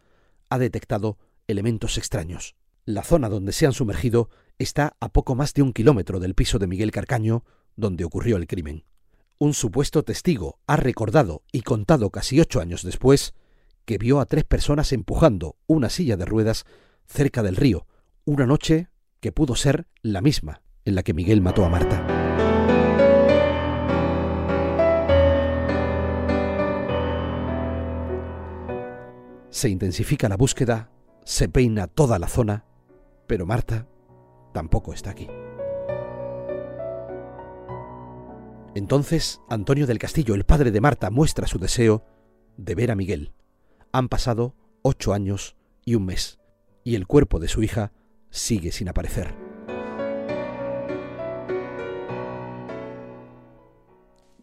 ha 0.49 0.57
detectado 0.57 1.19
elementos 1.45 1.99
extraños. 1.99 2.55
La 2.85 3.03
zona 3.03 3.29
donde 3.29 3.51
se 3.51 3.67
han 3.67 3.73
sumergido 3.73 4.31
está 4.59 4.95
a 4.99 5.09
poco 5.09 5.35
más 5.35 5.53
de 5.53 5.61
un 5.61 5.73
kilómetro 5.73 6.19
del 6.19 6.35
piso 6.35 6.59
de 6.59 6.67
Miguel 6.67 6.91
Carcaño, 6.91 7.43
donde 7.75 8.03
ocurrió 8.03 8.37
el 8.37 8.47
crimen. 8.47 8.85
Un 9.37 9.53
supuesto 9.53 10.03
testigo 10.03 10.59
ha 10.67 10.75
recordado 10.77 11.43
y 11.51 11.61
contado 11.61 12.11
casi 12.11 12.39
ocho 12.39 12.61
años 12.61 12.83
después 12.83 13.33
que 13.85 13.97
vio 13.97 14.19
a 14.19 14.25
tres 14.25 14.45
personas 14.45 14.93
empujando 14.93 15.57
una 15.67 15.89
silla 15.89 16.15
de 16.15 16.25
ruedas 16.25 16.65
cerca 17.05 17.43
del 17.43 17.55
río, 17.55 17.85
una 18.25 18.45
noche 18.45 18.89
que 19.19 19.31
pudo 19.31 19.55
ser 19.55 19.87
la 20.01 20.21
misma 20.21 20.61
en 20.85 20.95
la 20.95 21.03
que 21.03 21.13
Miguel 21.13 21.41
mató 21.41 21.65
a 21.65 21.69
Marta. 21.69 22.07
Se 29.49 29.69
intensifica 29.69 30.29
la 30.29 30.37
búsqueda, 30.37 30.89
se 31.25 31.47
peina 31.47 31.87
toda 31.87 32.17
la 32.17 32.27
zona, 32.27 32.65
pero 33.27 33.45
Marta 33.45 33.87
tampoco 34.53 34.93
está 34.93 35.09
aquí. 35.09 35.27
Entonces 38.75 39.41
Antonio 39.49 39.85
del 39.85 39.99
Castillo, 39.99 40.35
el 40.35 40.45
padre 40.45 40.71
de 40.71 40.81
Marta, 40.81 41.09
muestra 41.09 41.47
su 41.47 41.59
deseo 41.59 42.05
de 42.57 42.75
ver 42.75 42.91
a 42.91 42.95
Miguel. 42.95 43.33
Han 43.91 44.09
pasado 44.09 44.55
ocho 44.81 45.13
años 45.13 45.55
y 45.85 45.95
un 45.95 46.05
mes, 46.05 46.39
y 46.83 46.95
el 46.95 47.05
cuerpo 47.07 47.39
de 47.39 47.47
su 47.47 47.61
hija 47.61 47.91
sigue 48.29 48.71
sin 48.71 48.89
aparecer. 48.89 49.35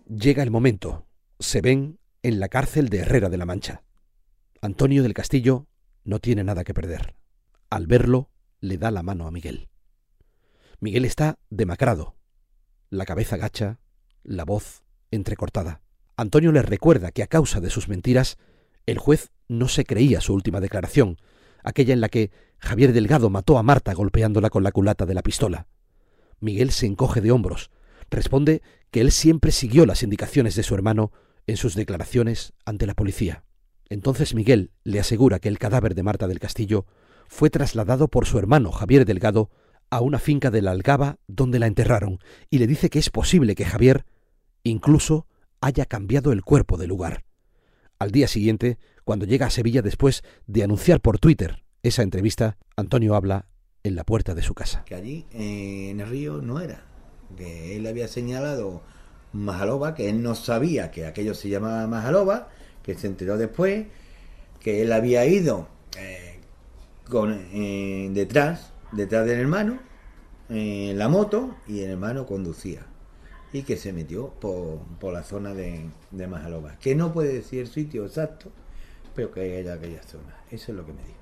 Llega 0.07 0.43
el 0.43 0.50
momento. 0.50 1.07
Se 1.38 1.61
ven 1.61 2.00
en 2.23 2.40
la 2.40 2.49
cárcel 2.49 2.88
de 2.88 2.99
Herrera 2.99 3.29
de 3.29 3.38
la 3.38 3.47
Mancha. 3.47 3.85
Antonio 4.61 5.02
del 5.02 5.14
Castillo 5.14 5.69
no 6.05 6.19
tiene 6.19 6.45
nada 6.45 6.64
que 6.64 6.75
perder. 6.75 7.14
Al 7.71 7.87
verlo, 7.87 8.29
le 8.61 8.76
da 8.76 8.90
la 8.90 9.02
mano 9.02 9.26
a 9.26 9.31
Miguel. 9.31 9.69
Miguel 10.83 11.05
está 11.05 11.39
demacrado, 11.51 12.17
la 12.89 13.05
cabeza 13.05 13.37
gacha, 13.37 13.79
la 14.23 14.47
voz 14.47 14.83
entrecortada. 15.11 15.83
Antonio 16.17 16.53
le 16.53 16.63
recuerda 16.63 17.13
que 17.13 17.23
a 17.23 17.27
causa 17.27 17.61
de 17.61 17.69
sus 17.69 17.89
mentiras, 17.89 18.39
el 18.87 18.97
juez 18.97 19.31
no 19.47 19.69
se 19.69 19.85
creía 19.85 20.23
su 20.23 20.33
última 20.33 20.59
declaración, 20.59 21.19
aquella 21.63 21.93
en 21.93 22.01
la 22.01 22.09
que 22.09 22.31
Javier 22.59 22.95
Delgado 22.95 23.29
mató 23.29 23.59
a 23.59 23.63
Marta 23.63 23.93
golpeándola 23.93 24.49
con 24.49 24.63
la 24.63 24.73
culata 24.73 25.05
de 25.05 25.13
la 25.13 25.23
pistola. 25.23 25.67
Miguel 26.41 26.71
se 26.71 26.87
encoge 26.87 27.21
de 27.21 27.31
hombros, 27.31 27.71
responde 28.11 28.63
que 28.91 29.03
él 29.03 29.13
siempre 29.13 29.53
siguió 29.53 29.85
las 29.85 30.03
indicaciones 30.03 30.55
de 30.55 30.63
su 30.63 30.75
hermano 30.75 31.13
en 31.47 31.59
sus 31.59 31.75
declaraciones 31.75 32.55
ante 32.65 32.87
la 32.87 32.95
policía. 32.95 33.45
Entonces 33.91 34.35
Miguel 34.35 34.71
le 34.85 34.99
asegura 34.99 35.41
que 35.41 35.49
el 35.49 35.59
cadáver 35.59 35.95
de 35.95 36.05
Marta 36.05 36.27
del 36.27 36.41
Castillo 36.41 36.87
fue 37.29 37.51
trasladado 37.51 38.09
por 38.09 38.25
su 38.25 38.39
hermano 38.39 38.73
Javier 38.73 39.05
Delgado 39.05 39.51
a 39.91 40.01
una 40.01 40.19
finca 40.19 40.51
de 40.51 40.63
la 40.63 40.71
Algaba 40.71 41.19
donde 41.27 41.59
la 41.59 41.67
enterraron 41.67 42.19
y 42.49 42.59
le 42.59 42.67
dice 42.67 42.91
que 42.91 42.99
es 42.99 43.11
posible 43.11 43.55
que 43.55 43.65
Javier 43.65 44.07
incluso 44.63 45.27
haya 45.61 45.85
cambiado 45.85 46.33
el 46.33 46.43
cuerpo 46.43 46.77
del 46.77 46.89
lugar. 46.89 47.25
Al 47.99 48.13
día 48.13 48.29
siguiente, 48.29 48.79
cuando 49.05 49.27
llega 49.27 49.47
a 49.47 49.51
Sevilla 49.51 49.83
después 49.83 50.23
de 50.47 50.63
anunciar 50.63 51.01
por 51.01 51.19
Twitter 51.19 51.65
esa 51.83 52.03
entrevista, 52.03 52.57
Antonio 52.77 53.15
habla 53.15 53.47
en 53.83 53.95
la 53.95 54.05
puerta 54.05 54.35
de 54.35 54.43
su 54.43 54.55
casa. 54.55 54.85
Que 54.87 54.95
allí 54.95 55.27
en 55.33 56.01
el 56.01 56.09
río 56.09 56.41
no 56.41 56.61
era, 56.61 56.85
que 57.37 57.77
él 57.77 57.87
había 57.87 58.09
señalado 58.09 58.83
Majaloba, 59.33 59.95
que 59.95 60.09
él 60.09 60.23
no 60.23 60.35
sabía 60.35 60.91
que 60.91 61.07
aquello 61.07 61.35
se 61.35 61.49
llamaba 61.49 61.87
Majaloba, 61.87 62.49
que 62.83 62.95
se 62.95 63.07
enteró 63.07 63.37
después, 63.37 63.87
que 64.61 64.83
él 64.83 64.93
había 64.93 65.27
ido 65.27 65.69
eh, 65.99 66.39
con, 67.09 67.33
eh, 67.53 68.09
detrás, 68.13 68.73
detrás 68.93 69.27
del 69.27 69.41
hermano, 69.41 69.79
en 70.49 70.99
la 70.99 71.09
moto, 71.09 71.57
y 71.67 71.81
el 71.81 71.91
hermano 71.91 72.27
conducía. 72.27 72.87
Y 73.53 73.63
que 73.63 73.77
se 73.77 73.93
metió 73.93 74.29
por, 74.29 74.79
por 75.01 75.13
la 75.13 75.25
zona 75.25 75.55
de, 75.55 75.91
de 76.11 76.27
Majaloba. 76.27 76.77
Que 76.79 76.95
no 76.95 77.13
puede 77.13 77.33
decir 77.33 77.61
el 77.61 77.67
sitio 77.67 78.07
exacto, 78.07 78.51
pero 79.15 79.33
que 79.33 79.59
era 79.59 79.75
aquella 79.75 80.03
zona. 80.03 80.37
Eso 80.51 80.73
es 80.73 80.79
lo 80.79 80.87
que 80.87 80.93
me 80.93 81.03
dijo. 81.03 81.19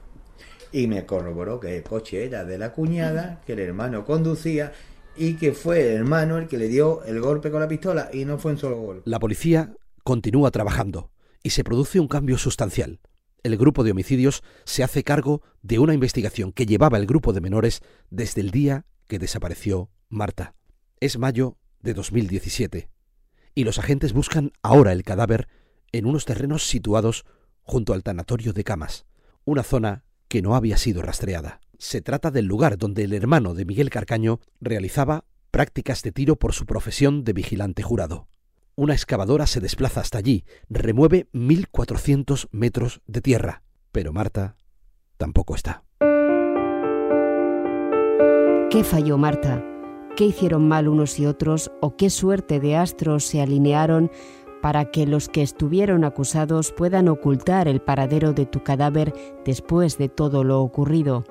Y 0.70 0.86
me 0.86 1.06
corroboró 1.06 1.58
que 1.58 1.76
el 1.78 1.82
coche 1.82 2.24
era 2.24 2.44
de 2.44 2.58
la 2.58 2.72
cuñada, 2.72 3.40
que 3.46 3.54
el 3.54 3.60
hermano 3.60 4.04
conducía 4.04 4.72
y 5.16 5.34
que 5.34 5.52
fue 5.52 5.80
el 5.80 5.96
hermano 5.96 6.38
el 6.38 6.46
que 6.46 6.58
le 6.58 6.68
dio 6.68 7.02
el 7.04 7.20
golpe 7.20 7.50
con 7.50 7.60
la 7.60 7.68
pistola 7.68 8.10
y 8.12 8.24
no 8.24 8.38
fue 8.38 8.52
un 8.52 8.58
solo 8.58 8.76
golpe. 8.76 9.02
La 9.10 9.18
policía 9.18 9.74
continúa 10.04 10.50
trabajando 10.50 11.10
y 11.42 11.50
se 11.50 11.64
produce 11.64 11.98
un 11.98 12.08
cambio 12.08 12.38
sustancial. 12.38 13.00
El 13.48 13.56
grupo 13.58 13.82
de 13.82 13.90
homicidios 13.90 14.42
se 14.64 14.84
hace 14.84 15.02
cargo 15.02 15.42
de 15.62 15.78
una 15.78 15.94
investigación 15.94 16.52
que 16.52 16.66
llevaba 16.66 16.98
el 16.98 17.06
grupo 17.06 17.32
de 17.32 17.40
menores 17.40 17.80
desde 18.10 18.40
el 18.40 18.50
día 18.50 18.86
que 19.08 19.18
desapareció 19.18 19.90
Marta. 20.08 20.54
Es 21.00 21.18
mayo 21.18 21.56
de 21.80 21.94
2017 21.94 22.88
y 23.54 23.64
los 23.64 23.78
agentes 23.78 24.12
buscan 24.12 24.52
ahora 24.62 24.92
el 24.92 25.02
cadáver 25.02 25.48
en 25.90 26.06
unos 26.06 26.24
terrenos 26.24 26.68
situados 26.68 27.24
junto 27.62 27.92
al 27.92 28.02
tanatorio 28.02 28.52
de 28.52 28.64
Camas, 28.64 29.06
una 29.44 29.62
zona 29.62 30.04
que 30.28 30.42
no 30.42 30.54
había 30.54 30.76
sido 30.76 31.02
rastreada. 31.02 31.60
Se 31.78 32.00
trata 32.00 32.30
del 32.30 32.46
lugar 32.46 32.78
donde 32.78 33.04
el 33.04 33.14
hermano 33.14 33.54
de 33.54 33.64
Miguel 33.64 33.90
Carcaño 33.90 34.40
realizaba 34.60 35.24
prácticas 35.50 36.02
de 36.02 36.12
tiro 36.12 36.36
por 36.36 36.52
su 36.52 36.66
profesión 36.66 37.24
de 37.24 37.32
vigilante 37.32 37.82
jurado. 37.82 38.28
Una 38.78 38.92
excavadora 38.92 39.48
se 39.48 39.58
desplaza 39.58 40.02
hasta 40.02 40.18
allí, 40.18 40.44
remueve 40.68 41.26
1.400 41.32 42.46
metros 42.52 43.00
de 43.08 43.20
tierra, 43.20 43.64
pero 43.90 44.12
Marta 44.12 44.54
tampoco 45.16 45.56
está. 45.56 45.82
¿Qué 48.70 48.84
falló 48.84 49.18
Marta? 49.18 49.64
¿Qué 50.14 50.26
hicieron 50.26 50.68
mal 50.68 50.86
unos 50.86 51.18
y 51.18 51.26
otros 51.26 51.72
o 51.80 51.96
qué 51.96 52.08
suerte 52.08 52.60
de 52.60 52.76
astros 52.76 53.24
se 53.24 53.42
alinearon 53.42 54.12
para 54.62 54.92
que 54.92 55.08
los 55.08 55.28
que 55.28 55.42
estuvieron 55.42 56.04
acusados 56.04 56.70
puedan 56.70 57.08
ocultar 57.08 57.66
el 57.66 57.80
paradero 57.80 58.32
de 58.32 58.46
tu 58.46 58.62
cadáver 58.62 59.12
después 59.44 59.98
de 59.98 60.08
todo 60.08 60.44
lo 60.44 60.60
ocurrido? 60.60 61.24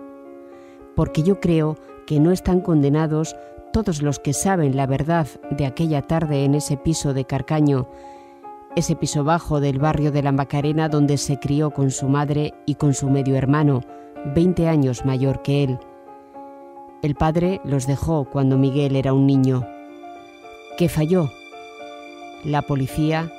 Porque 0.98 1.24
yo 1.24 1.40
creo 1.40 1.78
que 2.06 2.20
no 2.20 2.34
están 2.34 2.60
condenados 2.60 3.38
todos 3.72 4.02
los 4.02 4.20
que 4.20 4.34
saben 4.34 4.76
la 4.76 4.88
verdad 4.88 5.28
de 5.52 5.66
aquella 5.66 6.02
tarde 6.02 6.44
en 6.44 6.56
ese 6.56 6.78
piso 6.78 7.14
de 7.14 7.26
Carcaño, 7.26 7.88
ese 8.76 8.96
piso 8.96 9.24
bajo 9.24 9.60
del 9.60 9.80
barrio 9.80 10.12
de 10.12 10.22
la 10.22 10.32
Macarena 10.32 10.90
donde 10.90 11.18
se 11.18 11.40
crió 11.40 11.72
con 11.72 11.90
su 11.92 12.08
madre 12.08 12.54
y 12.66 12.76
con 12.76 12.94
su 12.94 13.10
medio 13.10 13.36
hermano, 13.36 13.82
20 14.36 14.68
años 14.68 15.06
mayor 15.06 15.42
que 15.42 15.64
él. 15.64 15.80
El 17.02 17.16
padre 17.16 17.62
los 17.64 17.88
dejó 17.88 18.26
cuando 18.26 18.58
Miguel 18.58 18.96
era 18.96 19.14
un 19.14 19.26
niño. 19.26 19.66
¿Qué 20.78 20.90
falló? 20.90 21.32
La 22.44 22.62
policía, 22.62 23.32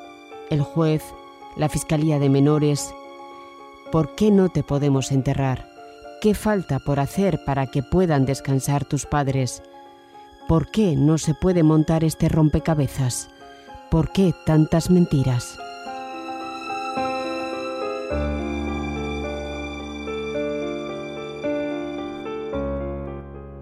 el 0.50 0.60
juez, 0.62 1.02
la 1.56 1.68
Fiscalía 1.68 2.18
de 2.18 2.28
Menores. 2.28 2.92
¿Por 3.92 4.14
qué 4.14 4.30
no 4.30 4.48
te 4.48 4.62
podemos 4.62 5.12
enterrar? 5.12 5.68
¿Qué 6.20 6.34
falta 6.34 6.80
por 6.80 6.98
hacer 6.98 7.44
para 7.44 7.66
que 7.66 7.82
puedan 7.82 8.26
descansar 8.26 8.84
tus 8.84 9.06
padres? 9.06 9.62
¿Por 10.48 10.70
qué 10.70 10.96
no 10.96 11.18
se 11.18 11.34
puede 11.34 11.62
montar 11.62 12.04
este 12.04 12.30
rompecabezas? 12.30 13.28
¿Por 13.90 14.12
qué 14.12 14.32
tantas 14.46 14.88
mentiras? 14.88 15.58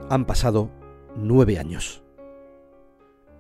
Han 0.09 0.25
pasado 0.29 0.71
nueve 1.17 1.59
años. 1.59 2.05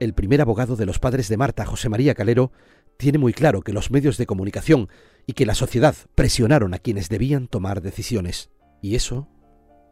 El 0.00 0.12
primer 0.12 0.40
abogado 0.40 0.74
de 0.74 0.84
los 0.84 0.98
padres 0.98 1.28
de 1.28 1.36
Marta, 1.36 1.64
José 1.64 1.88
María 1.88 2.16
Calero, 2.16 2.50
tiene 2.96 3.18
muy 3.18 3.32
claro 3.32 3.62
que 3.62 3.72
los 3.72 3.92
medios 3.92 4.16
de 4.16 4.26
comunicación 4.26 4.88
y 5.24 5.34
que 5.34 5.46
la 5.46 5.54
sociedad 5.54 5.94
presionaron 6.16 6.74
a 6.74 6.80
quienes 6.80 7.08
debían 7.08 7.46
tomar 7.46 7.80
decisiones, 7.80 8.50
y 8.82 8.96
eso 8.96 9.28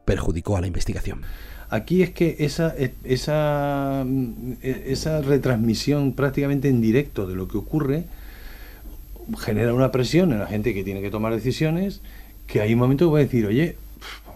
perjudicó 0.05 0.57
a 0.57 0.61
la 0.61 0.67
investigación. 0.67 1.23
Aquí 1.71 2.03
es 2.03 2.11
que 2.11 2.37
esa, 2.41 2.75
e, 2.77 2.95
esa, 3.05 4.05
e, 4.63 4.85
esa 4.89 5.21
retransmisión 5.23 6.13
prácticamente 6.13 6.69
en 6.69 6.81
directo 6.81 7.27
de 7.27 7.35
lo 7.35 7.49
que 7.49 7.59
ocurre 7.59 8.05
genera 9.39 9.73
una 9.73 9.91
presión 9.91 10.33
en 10.33 10.39
la 10.39 10.47
gente 10.47 10.75
que 10.75 10.85
tiene 10.85 11.01
que 11.01 11.11
tomar 11.11 11.35
decisiones, 11.35 12.01
que 12.47 12.61
hay 12.61 12.75
un 12.75 12.81
momento 12.81 13.07
que 13.07 13.13
va 13.13 13.19
a 13.19 13.23
decir, 13.23 13.47
oye, 13.47 13.77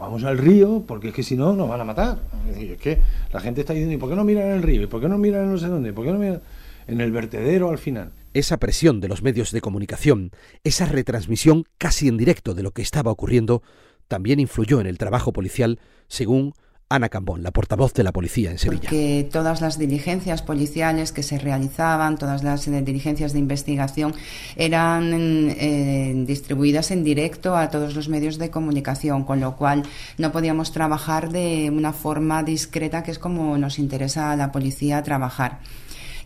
vamos 0.00 0.24
al 0.24 0.38
río, 0.38 0.84
porque 0.86 1.08
es 1.08 1.14
que 1.14 1.22
si 1.22 1.36
no 1.36 1.52
nos 1.52 1.68
van 1.68 1.80
a 1.80 1.84
matar. 1.84 2.18
Es, 2.56 2.78
que 2.78 2.98
la 3.32 3.40
gente 3.40 3.60
está 3.60 3.72
diciendo, 3.72 3.94
¿y 3.94 3.98
por 3.98 4.08
qué 4.08 4.16
no 4.16 4.24
miran 4.24 4.46
en 4.46 4.52
el 4.52 4.62
río? 4.62 4.82
¿Y 4.82 4.86
por 4.86 5.00
qué 5.00 5.08
no 5.08 5.18
miran 5.18 5.50
no 5.50 5.58
sé 5.58 5.66
dónde? 5.66 5.92
¿Por 5.92 6.04
qué 6.04 6.12
no 6.12 6.18
miran 6.18 6.40
en 6.86 7.00
el 7.00 7.12
vertedero 7.12 7.70
al 7.70 7.78
final? 7.78 8.12
Esa 8.34 8.58
presión 8.58 9.00
de 9.00 9.08
los 9.08 9.22
medios 9.22 9.52
de 9.52 9.60
comunicación, 9.60 10.30
esa 10.64 10.86
retransmisión 10.86 11.64
casi 11.76 12.08
en 12.08 12.16
directo 12.16 12.54
de 12.54 12.62
lo 12.62 12.72
que 12.72 12.82
estaba 12.82 13.10
ocurriendo, 13.10 13.62
también 14.08 14.40
influyó 14.40 14.80
en 14.80 14.86
el 14.86 14.98
trabajo 14.98 15.32
policial, 15.32 15.78
según 16.08 16.54
Ana 16.90 17.10
Cambón, 17.10 17.42
la 17.42 17.50
portavoz 17.50 17.92
de 17.92 18.02
la 18.02 18.12
policía 18.12 18.50
en 18.50 18.58
Sevilla. 18.58 18.84
Porque 18.84 19.28
todas 19.30 19.60
las 19.60 19.78
diligencias 19.78 20.40
policiales 20.40 21.12
que 21.12 21.22
se 21.22 21.38
realizaban, 21.38 22.16
todas 22.16 22.42
las 22.42 22.66
eh, 22.66 22.80
diligencias 22.80 23.34
de 23.34 23.38
investigación 23.40 24.14
eran 24.56 25.12
eh, 25.50 26.14
distribuidas 26.26 26.90
en 26.90 27.04
directo 27.04 27.56
a 27.56 27.68
todos 27.68 27.94
los 27.94 28.08
medios 28.08 28.38
de 28.38 28.50
comunicación, 28.50 29.24
con 29.24 29.40
lo 29.40 29.56
cual 29.56 29.82
no 30.16 30.32
podíamos 30.32 30.72
trabajar 30.72 31.30
de 31.30 31.70
una 31.70 31.92
forma 31.92 32.42
discreta, 32.42 33.02
que 33.02 33.10
es 33.10 33.18
como 33.18 33.58
nos 33.58 33.78
interesa 33.78 34.32
a 34.32 34.36
la 34.36 34.50
policía 34.50 35.02
trabajar. 35.02 35.58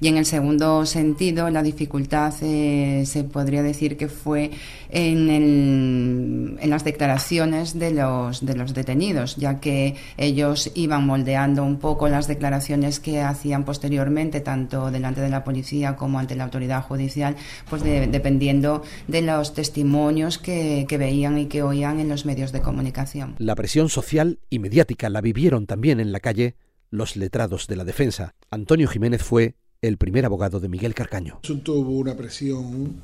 Y 0.02 0.08
en 0.08 0.16
el 0.16 0.26
segundo 0.26 0.84
sentido, 0.84 1.48
la 1.48 1.62
dificultad 1.62 2.34
eh, 2.42 3.04
se 3.06 3.22
podría 3.22 3.62
decir 3.62 3.96
que 3.96 4.08
fue 4.08 4.50
en, 4.90 6.58
las 6.60 6.82
declaraciones 6.82 7.78
de 7.78 7.92
los, 7.92 8.44
de 8.44 8.56
los 8.56 8.74
detenidos, 8.74 9.36
ya 9.36 9.60
que 9.60 9.94
ellos 10.16 10.72
iban 10.74 11.06
moldeando 11.06 11.62
un 11.62 11.78
poco 11.78 12.08
las 12.08 12.26
declaraciones 12.26 12.98
que 12.98 13.20
hacían 13.20 13.64
posteriormente, 13.64 14.40
tanto 14.40 14.90
delante 14.90 15.20
de 15.20 15.30
la 15.30 15.44
policía 15.44 15.94
como 15.94 16.18
ante 16.18 16.34
la 16.34 16.42
autoridad 16.44 16.82
judicial, 16.82 17.36
pues 17.70 17.84
dependiendo 17.84 18.82
de 19.06 19.22
los 19.22 19.54
testimonios 19.54 20.36
que 20.38 20.84
veían 20.98 21.38
y 21.38 21.46
que 21.46 21.62
oían 21.62 22.00
en 22.00 22.08
los 22.08 22.26
medios 22.26 22.50
de 22.50 22.60
comunicación. 22.60 23.36
La 23.38 23.54
presión 23.54 23.88
social 23.88 24.40
y 24.50 24.58
mediática 24.58 25.08
la 25.08 25.20
vivieron 25.20 25.68
también 25.68 26.00
en 26.00 26.10
la 26.10 26.18
calle 26.18 26.56
los 26.90 27.16
letrados 27.16 27.68
de 27.68 27.76
la 27.76 27.84
defensa. 27.84 28.34
Antonio 28.50 28.88
Jiménez 28.88 29.22
fue 29.22 29.54
el 29.82 29.96
primer 29.96 30.24
abogado 30.24 30.60
de 30.60 30.68
Miguel 30.68 30.94
Carcaño. 30.94 31.40
El 31.42 31.46
asunto 31.46 31.74
hubo 31.74 31.98
una 31.98 32.16
presión, 32.16 33.02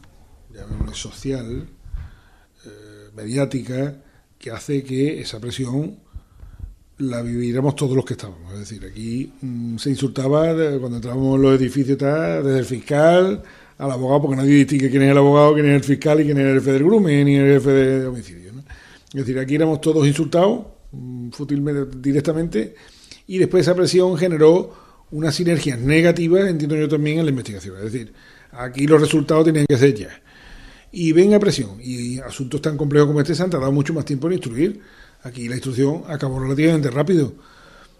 llamémosle 0.54 0.94
social, 0.94 1.68
eh, 2.64 2.68
mediática, 3.16 3.96
que 4.38 4.52
hace 4.52 4.84
que 4.84 5.20
esa 5.20 5.40
presión 5.40 5.98
la 6.98 7.20
viviéramos 7.22 7.74
todos 7.74 7.96
los 7.96 8.04
que 8.04 8.14
estábamos. 8.14 8.52
Es 8.52 8.60
decir, 8.60 8.84
aquí 8.88 9.32
mm, 9.40 9.76
se 9.76 9.90
insultaba 9.90 10.54
cuando 10.78 10.96
entrábamos 10.96 11.34
en 11.36 11.42
los 11.42 11.60
edificios, 11.60 11.98
desde 11.98 12.58
el 12.58 12.64
fiscal 12.64 13.42
al 13.78 13.90
abogado, 13.90 14.22
porque 14.22 14.36
nadie 14.36 14.54
distingue 14.54 14.88
quién 14.88 15.02
es 15.02 15.10
el 15.10 15.18
abogado, 15.18 15.54
quién 15.54 15.66
es 15.66 15.76
el 15.76 15.84
fiscal 15.84 16.20
y 16.20 16.24
quién 16.24 16.38
es 16.38 16.46
el 16.46 16.54
jefe 16.60 16.72
del 16.72 16.84
grumen 16.84 17.24
ni 17.26 17.36
el 17.36 17.54
jefe 17.54 17.70
de 17.70 18.06
homicidio. 18.06 18.50
Es 18.50 19.14
decir, 19.14 19.38
aquí 19.38 19.56
éramos 19.56 19.80
todos 19.80 20.06
insultados, 20.06 20.66
mm, 20.92 21.30
fútilmente, 21.30 21.98
directamente, 21.98 22.76
y 23.26 23.38
después 23.38 23.62
esa 23.62 23.74
presión 23.74 24.16
generó 24.16 24.87
unas 25.10 25.34
sinergias 25.34 25.78
negativas, 25.78 26.48
entiendo 26.48 26.76
yo 26.76 26.88
también, 26.88 27.18
en 27.18 27.24
la 27.24 27.30
investigación. 27.30 27.76
Es 27.78 27.92
decir, 27.92 28.12
aquí 28.52 28.86
los 28.86 29.00
resultados 29.00 29.44
tenían 29.44 29.66
que 29.66 29.76
ser 29.76 29.94
ya. 29.94 30.22
Y 30.92 31.12
venga 31.12 31.38
presión. 31.38 31.78
Y 31.82 32.18
asuntos 32.20 32.62
tan 32.62 32.76
complejos 32.76 33.08
como 33.08 33.20
este 33.20 33.34
se 33.34 33.42
han 33.42 33.50
tardado 33.50 33.72
mucho 33.72 33.92
más 33.94 34.04
tiempo 34.04 34.26
en 34.28 34.34
instruir. 34.34 34.80
Aquí 35.22 35.48
la 35.48 35.56
instrucción 35.56 36.02
acabó 36.08 36.38
relativamente 36.40 36.90
rápido. 36.90 37.34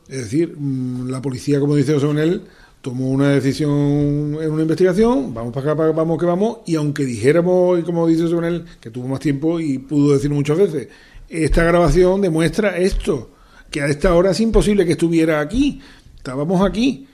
Es 0.09 0.23
decir, 0.23 0.55
mm, 0.57 1.11
la 1.11 1.21
policía, 1.21 1.61
como 1.61 1.77
dice 1.77 1.93
José 1.93 2.07
Manuel, 2.07 2.43
tomó 2.81 3.11
una 3.11 3.31
decisión 3.31 4.39
en 4.41 4.51
una 4.51 4.63
investigación, 4.63 5.35
vamos 5.35 5.53
para 5.53 5.73
acá, 5.73 5.93
vamos 5.93 6.19
que 6.19 6.27
vamos, 6.27 6.59
y 6.67 6.77
aunque 6.77 7.05
dijéramos, 7.05 7.79
y 7.79 7.83
como 7.83 8.07
dice 8.07 8.23
José 8.23 8.35
Manuel, 8.37 8.65
que 8.81 8.91
tuvo 8.91 9.09
más 9.09 9.21
tiempo 9.21 9.61
y 9.61 9.79
pudo 9.79 10.15
decir 10.15 10.31
muchas 10.31 10.59
veces, 10.59 10.89
esta 11.29 11.65
grabación 11.65 12.21
demuestra 12.21 12.79
esto, 12.79 13.31
que 13.71 13.83
a 13.83 13.87
esta 13.87 14.15
hora 14.15 14.31
es 14.31 14.41
imposible 14.41 14.87
que 14.87 14.93
estuviera 14.93 15.41
aquí, 15.41 15.81
estábamos 16.29 16.61
aquí. 16.61 17.09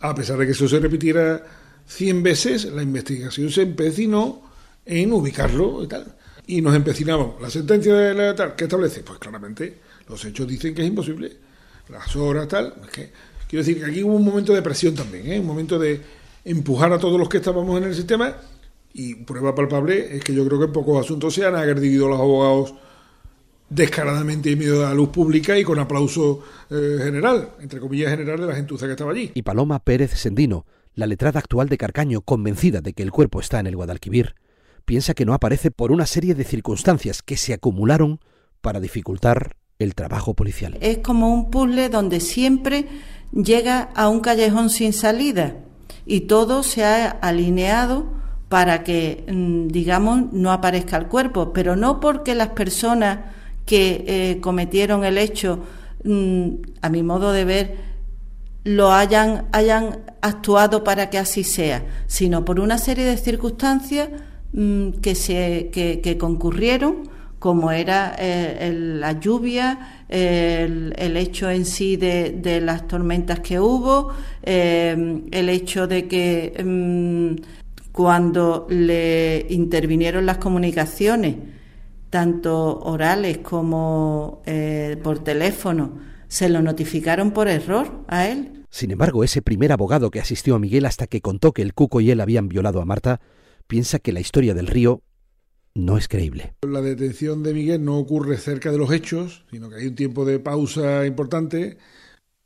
A 0.00 0.14
pesar 0.14 0.36
de 0.36 0.46
que 0.46 0.52
eso 0.52 0.68
se 0.68 0.80
repitiera 0.80 1.44
100 1.86 2.22
veces, 2.24 2.64
la 2.64 2.82
investigación 2.82 3.50
se 3.50 3.62
empecinó 3.62 4.42
en 4.84 5.12
ubicarlo 5.12 5.84
y 5.84 5.86
tal. 5.86 6.16
Y 6.46 6.60
nos 6.60 6.74
empecinábamos. 6.74 7.40
La 7.40 7.50
sentencia 7.50 7.94
de 7.94 8.14
la 8.14 8.34
tal, 8.34 8.56
¿qué 8.56 8.64
establece? 8.64 9.02
Pues 9.02 9.18
claramente 9.20 9.78
los 10.08 10.24
hechos 10.24 10.48
dicen 10.48 10.74
que 10.74 10.82
es 10.82 10.88
imposible. 10.88 11.36
Las 11.88 12.16
horas, 12.16 12.48
tal. 12.48 12.74
que, 12.92 13.12
quiero 13.48 13.64
decir 13.64 13.78
que 13.78 13.90
aquí 13.90 14.02
hubo 14.02 14.14
un 14.14 14.24
momento 14.24 14.52
de 14.52 14.62
presión 14.62 14.94
también, 14.94 15.30
¿eh? 15.32 15.38
un 15.38 15.46
momento 15.46 15.78
de 15.78 16.00
empujar 16.44 16.92
a 16.92 16.98
todos 16.98 17.18
los 17.18 17.28
que 17.28 17.36
estábamos 17.36 17.78
en 17.78 17.84
el 17.84 17.94
sistema. 17.94 18.34
Y 18.92 19.14
prueba 19.14 19.54
palpable 19.54 20.16
es 20.16 20.24
que 20.24 20.34
yo 20.34 20.44
creo 20.46 20.58
que 20.58 20.64
en 20.64 20.72
pocos 20.72 21.04
asuntos 21.04 21.32
se 21.32 21.44
han 21.44 21.54
agredido 21.54 22.08
los 22.08 22.18
abogados 22.18 22.74
descaradamente 23.70 24.52
en 24.52 24.58
medio 24.58 24.80
de 24.80 24.86
la 24.86 24.94
luz 24.94 25.10
pública 25.10 25.58
y 25.58 25.64
con 25.64 25.78
aplauso 25.78 26.40
eh, 26.70 26.98
general, 27.02 27.50
entre 27.60 27.80
comillas 27.80 28.10
general, 28.10 28.40
de 28.40 28.46
la 28.46 28.54
gentuza 28.54 28.86
que 28.86 28.92
estaba 28.92 29.12
allí. 29.12 29.30
Y 29.34 29.42
Paloma 29.42 29.78
Pérez 29.80 30.12
Sendino, 30.12 30.66
la 30.94 31.06
letrada 31.06 31.38
actual 31.38 31.68
de 31.68 31.76
Carcaño, 31.76 32.22
convencida 32.22 32.80
de 32.80 32.92
que 32.92 33.02
el 33.02 33.10
cuerpo 33.10 33.40
está 33.40 33.60
en 33.60 33.66
el 33.66 33.76
Guadalquivir, 33.76 34.34
piensa 34.84 35.14
que 35.14 35.26
no 35.26 35.34
aparece 35.34 35.70
por 35.70 35.92
una 35.92 36.06
serie 36.06 36.34
de 36.34 36.44
circunstancias 36.44 37.22
que 37.22 37.36
se 37.36 37.52
acumularon 37.52 38.20
para 38.60 38.80
dificultar 38.80 39.56
el 39.78 39.94
trabajo 39.94 40.34
policial. 40.34 40.76
Es 40.80 40.98
como 40.98 41.32
un 41.32 41.50
puzzle 41.50 41.88
donde 41.88 42.20
siempre 42.20 42.86
llega 43.32 43.90
a 43.94 44.08
un 44.08 44.20
callejón 44.20 44.70
sin 44.70 44.92
salida 44.92 45.56
y 46.06 46.22
todo 46.22 46.62
se 46.62 46.84
ha 46.84 47.10
alineado 47.10 48.06
para 48.48 48.82
que, 48.82 49.24
mm, 49.28 49.68
digamos, 49.68 50.32
no 50.32 50.52
aparezca 50.52 50.96
el 50.96 51.06
cuerpo, 51.06 51.52
pero 51.52 51.76
no 51.76 52.00
porque 52.00 52.34
las 52.34 52.48
personas 52.48 53.36
que 53.68 54.02
eh, 54.06 54.40
cometieron 54.40 55.04
el 55.04 55.18
hecho, 55.18 55.62
mm, 56.02 56.48
a 56.80 56.88
mi 56.88 57.02
modo 57.02 57.32
de 57.32 57.44
ver, 57.44 57.76
lo 58.64 58.92
hayan, 58.92 59.46
hayan 59.52 59.98
actuado 60.22 60.82
para 60.82 61.10
que 61.10 61.18
así 61.18 61.44
sea, 61.44 61.84
sino 62.06 62.46
por 62.46 62.60
una 62.60 62.78
serie 62.78 63.04
de 63.04 63.18
circunstancias 63.18 64.08
mm, 64.54 64.92
que, 65.02 65.14
se, 65.14 65.68
que, 65.70 66.16
concurrieron, 66.16 67.10
como 67.38 67.70
era 67.70 68.16
eh, 68.18 68.72
la 68.74 69.20
lluvia, 69.20 70.04
el, 70.08 71.16
hecho 71.18 71.50
en 71.50 71.66
sí 71.66 71.98
de, 71.98 72.60
las 72.62 72.88
tormentas 72.88 73.40
que 73.40 73.60
hubo, 73.60 74.14
eh, 74.42 75.20
el 75.30 75.48
hecho 75.50 75.86
de 75.86 76.08
que 76.08 76.54
cuando 77.92 78.66
le 78.70 79.46
intervinieron 79.50 80.24
las 80.24 80.38
comunicaciones, 80.38 81.36
tanto 82.10 82.78
orales 82.80 83.38
como 83.38 84.42
eh, 84.46 84.98
por 85.02 85.22
teléfono, 85.22 85.98
se 86.28 86.48
lo 86.48 86.62
notificaron 86.62 87.32
por 87.32 87.48
error 87.48 88.04
a 88.08 88.28
él. 88.28 88.64
Sin 88.70 88.90
embargo, 88.90 89.24
ese 89.24 89.42
primer 89.42 89.72
abogado 89.72 90.10
que 90.10 90.20
asistió 90.20 90.54
a 90.54 90.58
Miguel 90.58 90.86
hasta 90.86 91.06
que 91.06 91.20
contó 91.20 91.52
que 91.52 91.62
el 91.62 91.74
Cuco 91.74 92.00
y 92.00 92.10
él 92.10 92.20
habían 92.20 92.48
violado 92.48 92.80
a 92.80 92.84
Marta, 92.84 93.20
piensa 93.66 93.98
que 93.98 94.12
la 94.12 94.20
historia 94.20 94.54
del 94.54 94.66
río 94.66 95.02
no 95.74 95.96
es 95.96 96.08
creíble. 96.08 96.54
La 96.62 96.80
detención 96.80 97.42
de 97.42 97.54
Miguel 97.54 97.84
no 97.84 97.98
ocurre 97.98 98.36
cerca 98.36 98.70
de 98.70 98.78
los 98.78 98.92
hechos, 98.92 99.44
sino 99.50 99.70
que 99.70 99.76
hay 99.76 99.86
un 99.86 99.94
tiempo 99.94 100.24
de 100.24 100.38
pausa 100.38 101.06
importante. 101.06 101.78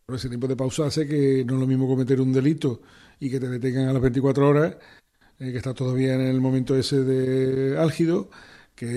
Ese 0.09 0.29
tiempo 0.29 0.46
de 0.46 0.57
pausa 0.57 0.87
hace 0.87 1.07
que 1.07 1.44
no 1.46 1.55
es 1.55 1.61
lo 1.61 1.66
mismo 1.66 1.88
cometer 1.88 2.20
un 2.20 2.33
delito 2.33 2.83
y 3.18 3.31
que 3.31 3.40
te 3.40 3.48
detengan 3.48 3.88
a 3.88 3.92
las 3.92 4.03
24 4.03 4.46
horas 4.46 4.77
eh, 5.38 5.51
que 5.51 5.57
está 5.57 5.75
todavía 5.75 6.14
en 6.14 6.20
el 6.20 6.40
momento 6.40 6.77
ese 6.77 7.03
de 7.03 7.79
álgido, 7.79 8.31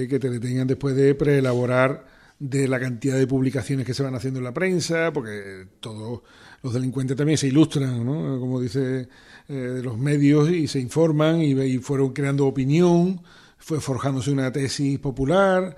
que, 0.08 0.20
te 0.20 0.30
detengan 0.30 0.68
después 0.68 0.96
de 0.96 1.14
preelaborar 1.14 2.08
de 2.40 2.68
la 2.68 2.80
cantidad 2.80 3.18
de 3.18 3.28
publicaciones 3.28 3.86
que 3.86 3.94
se 3.94 4.04
van 4.04 4.16
haciendo 4.16 4.40
en 4.40 4.46
la 4.46 4.54
prensa, 4.54 5.14
porque 5.14 5.68
todos 5.80 6.22
los 6.64 6.74
delincuentes 6.74 7.16
también 7.16 7.38
se 7.38 7.48
ilustran, 7.48 8.04
¿no? 8.04 8.40
como 8.40 8.60
dice, 8.60 9.08
eh, 9.48 9.54
de 9.54 9.84
los 9.84 9.98
medios 9.98 10.50
y 10.50 10.68
se 10.68 10.80
informan 10.80 11.42
y, 11.42 11.78
fueron 11.78 12.14
creando 12.14 12.48
opinión, 12.48 13.22
fue 13.58 13.80
forjándose 13.80 14.32
una 14.32 14.52
tesis 14.52 14.98
popular 15.00 15.76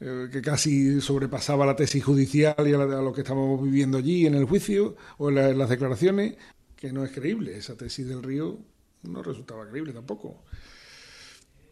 eh, 0.00 0.28
que 0.32 0.40
casi 0.40 1.00
sobrepasaba 1.00 1.66
la 1.66 1.76
tesis 1.76 2.02
judicial 2.02 2.56
y 2.66 2.72
a, 2.72 2.78
lo 2.78 3.12
que 3.12 3.20
estamos 3.20 3.62
viviendo 3.62 3.98
allí 3.98 4.26
en 4.26 4.34
el 4.34 4.46
juicio 4.46 4.96
o 5.18 5.28
en 5.28 5.58
las 5.58 5.68
declaraciones, 5.68 6.36
que 6.74 6.92
no 6.92 7.04
es 7.04 7.12
creíble. 7.12 7.56
Esa 7.56 7.76
tesis 7.76 8.08
del 8.08 8.22
río 8.22 8.58
no 9.02 9.22
resultaba 9.22 9.68
creíble 9.68 9.92
tampoco. 9.92 10.42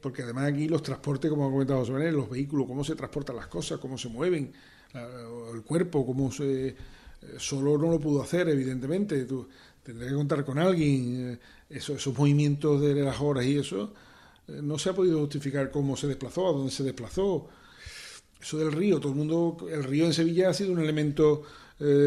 Porque 0.00 0.22
además 0.22 0.52
aquí 0.52 0.68
los 0.68 0.82
transportes, 0.82 1.30
como 1.30 1.46
ha 1.46 1.50
comentado 1.50 1.80
José 1.80 2.12
los 2.12 2.30
vehículos, 2.30 2.66
cómo 2.66 2.84
se 2.84 2.94
transportan 2.94 3.36
las 3.36 3.48
cosas, 3.48 3.78
cómo 3.78 3.98
se 3.98 4.08
mueven, 4.08 4.52
el 4.94 5.62
cuerpo, 5.62 6.04
cómo 6.06 6.30
se... 6.32 6.76
Eh, 7.22 7.36
solo 7.38 7.76
no 7.76 7.90
lo 7.90 8.00
pudo 8.00 8.22
hacer, 8.22 8.48
evidentemente. 8.48 9.24
Tú, 9.24 9.46
que 9.84 10.14
contar 10.14 10.44
con 10.44 10.58
alguien. 10.58 11.32
Eh, 11.32 11.38
eso, 11.76 11.94
esos 11.94 12.16
movimientos 12.16 12.80
de 12.80 12.94
las 12.94 13.20
horas 13.20 13.44
y 13.44 13.58
eso, 13.58 13.92
eh, 14.48 14.60
no 14.62 14.78
se 14.78 14.90
ha 14.90 14.92
podido 14.94 15.20
justificar 15.20 15.70
cómo 15.70 15.96
se 15.96 16.06
desplazó, 16.06 16.48
a 16.48 16.52
dónde 16.52 16.72
se 16.72 16.82
desplazó. 16.82 17.48
Eso 18.40 18.58
del 18.58 18.72
río, 18.72 18.98
todo 18.98 19.12
el 19.12 19.18
mundo, 19.18 19.68
el 19.70 19.84
río 19.84 20.06
en 20.06 20.14
Sevilla 20.14 20.50
ha 20.50 20.54
sido 20.54 20.72
un 20.72 20.80
elemento 20.80 21.42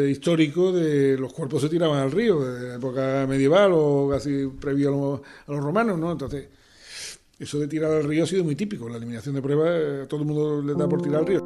histórico 0.08 0.71
de 0.71 1.17
los 1.17 1.34
cuerpos 1.34 1.63
se 1.63 1.67
tiraban 1.69 1.97
al 1.99 2.12
río, 2.12 2.41
de 2.41 2.67
la 2.69 2.75
época 2.75 3.25
medieval 3.27 3.71
o 3.73 4.08
casi 4.08 4.45
previo 4.45 5.23
a, 5.47 5.51
los 5.51 5.63
romanos, 5.63 5.97
¿no? 5.97 6.12
Entonces, 6.12 6.47
eso 7.43 7.60
de 7.60 7.67
tirar 7.67 7.91
al 7.91 8.03
río 8.03 8.23
ha 8.23 8.27
sido 8.27 8.43
muy 8.43 8.56
típico. 8.56 8.89
La 8.89 8.97
eliminación 8.97 9.36
de 9.36 9.41
pruebas, 9.41 9.69
eh, 9.69 10.06
todo 10.08 10.21
el 10.21 10.25
mundo 10.25 10.62
le 10.62 10.73
da 10.73 10.88
por 10.88 11.01
tirar 11.01 11.19
al 11.19 11.27
río. 11.27 11.41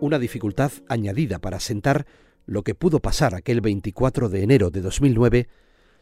Una 0.00 0.18
dificultad 0.18 0.72
añadida 0.88 1.38
para 1.38 1.60
sentar 1.60 2.06
lo 2.46 2.62
que 2.62 2.74
pudo 2.74 3.00
pasar 3.00 3.34
aquel 3.34 3.60
24 3.60 4.28
de 4.28 4.42
enero 4.42 4.70
de 4.70 4.80
2009 4.80 5.48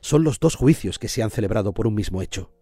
son 0.00 0.22
los 0.22 0.38
dos 0.38 0.54
juicios 0.54 0.98
que 0.98 1.08
se 1.08 1.22
han 1.22 1.30
celebrado 1.30 1.72
por 1.72 1.86
un 1.86 1.94
mismo 1.94 2.22
hecho. 2.22 2.52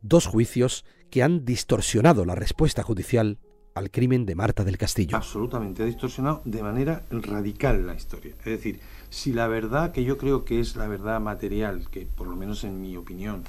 Dos 0.00 0.26
juicios 0.26 0.84
que 1.10 1.22
han 1.22 1.44
distorsionado 1.44 2.24
la 2.24 2.34
respuesta 2.34 2.82
judicial 2.82 3.38
al 3.78 3.90
crimen 3.90 4.26
de 4.26 4.34
Marta 4.34 4.64
del 4.64 4.76
Castillo. 4.76 5.16
Absolutamente, 5.16 5.82
ha 5.82 5.86
distorsionado 5.86 6.42
de 6.44 6.62
manera 6.62 7.02
radical 7.10 7.86
la 7.86 7.94
historia. 7.94 8.34
Es 8.40 8.44
decir, 8.44 8.80
si 9.08 9.32
la 9.32 9.46
verdad 9.46 9.92
que 9.92 10.04
yo 10.04 10.18
creo 10.18 10.44
que 10.44 10.60
es 10.60 10.76
la 10.76 10.88
verdad 10.88 11.20
material, 11.20 11.88
que 11.90 12.06
por 12.06 12.26
lo 12.26 12.36
menos 12.36 12.64
en 12.64 12.80
mi 12.80 12.96
opinión 12.96 13.44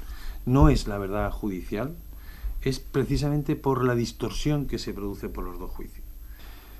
no 0.45 0.69
es 0.69 0.87
la 0.87 0.97
verdad 0.97 1.31
judicial, 1.31 1.95
es 2.61 2.79
precisamente 2.79 3.55
por 3.55 3.83
la 3.83 3.95
distorsión 3.95 4.67
que 4.67 4.79
se 4.79 4.93
produce 4.93 5.29
por 5.29 5.43
los 5.43 5.59
dos 5.59 5.71
juicios. 5.71 6.05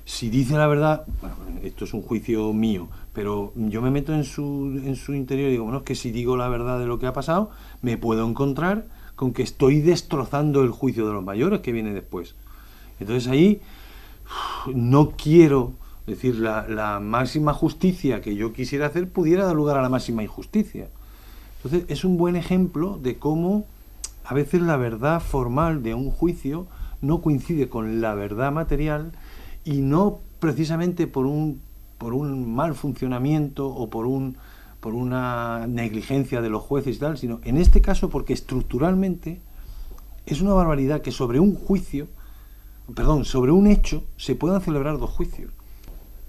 Si 0.04 0.28
dice 0.28 0.56
la 0.56 0.66
verdad, 0.66 1.04
bueno, 1.20 1.36
esto 1.62 1.84
es 1.84 1.94
un 1.94 2.02
juicio 2.02 2.52
mío, 2.52 2.88
pero 3.12 3.52
yo 3.54 3.80
me 3.82 3.90
meto 3.90 4.12
en 4.12 4.24
su, 4.24 4.80
en 4.84 4.96
su 4.96 5.14
interior 5.14 5.48
y 5.48 5.52
digo, 5.52 5.64
bueno, 5.64 5.78
es 5.78 5.84
que 5.84 5.94
si 5.94 6.10
digo 6.10 6.36
la 6.36 6.48
verdad 6.48 6.78
de 6.78 6.86
lo 6.86 6.98
que 6.98 7.06
ha 7.06 7.12
pasado, 7.12 7.50
me 7.82 7.96
puedo 7.96 8.28
encontrar 8.28 8.86
con 9.14 9.32
que 9.32 9.42
estoy 9.42 9.80
destrozando 9.80 10.62
el 10.62 10.70
juicio 10.70 11.06
de 11.06 11.12
los 11.12 11.24
mayores 11.24 11.60
que 11.60 11.72
viene 11.72 11.92
después. 11.92 12.34
Entonces 13.00 13.28
ahí 13.28 13.60
no 14.72 15.10
quiero 15.10 15.72
decir 16.06 16.36
la, 16.36 17.00
máxima 17.00 17.52
justicia 17.52 18.20
que 18.20 18.34
yo 18.34 18.52
quisiera 18.52 18.86
hacer 18.86 19.08
pudiera 19.08 19.44
dar 19.44 19.56
lugar 19.56 19.78
a 19.78 19.82
la 19.82 19.88
máxima 19.88 20.22
injusticia. 20.22 20.88
Entonces 21.56 21.84
es 21.88 22.04
un 22.04 22.16
buen 22.16 22.36
ejemplo 22.36 22.98
de 23.02 23.16
cómo 23.16 23.66
a 24.24 24.34
veces 24.34 24.62
la 24.62 24.76
verdad 24.76 25.20
formal 25.20 25.82
de 25.82 25.94
un 25.94 26.10
juicio 26.10 26.66
no 27.00 27.22
coincide 27.22 27.68
con 27.68 28.00
la 28.00 28.14
verdad 28.14 28.52
material 28.52 29.12
y 29.64 29.80
no 29.80 30.20
precisamente 30.38 31.06
por 31.06 31.26
un, 31.26 31.60
por 31.98 32.14
un 32.14 32.54
mal 32.54 32.74
funcionamiento 32.74 33.68
o 33.68 33.90
por, 33.90 34.06
un, 34.06 34.36
por 34.80 34.94
una 34.94 35.66
negligencia 35.66 36.40
de 36.40 36.50
los 36.50 36.62
jueces 36.62 36.96
y 36.96 36.98
tal, 36.98 37.18
sino 37.18 37.40
en 37.44 37.56
este 37.56 37.80
caso 37.80 38.10
porque 38.10 38.32
estructuralmente 38.32 39.40
es 40.26 40.40
una 40.40 40.54
barbaridad 40.54 41.02
que 41.02 41.12
sobre 41.12 41.40
un 41.40 41.54
juicio 41.54 42.08
perdón, 42.94 43.24
sobre 43.24 43.52
un 43.52 43.66
hecho 43.66 44.04
se 44.16 44.34
puedan 44.34 44.60
celebrar 44.60 44.98
dos 44.98 45.10
juicios. 45.10 45.52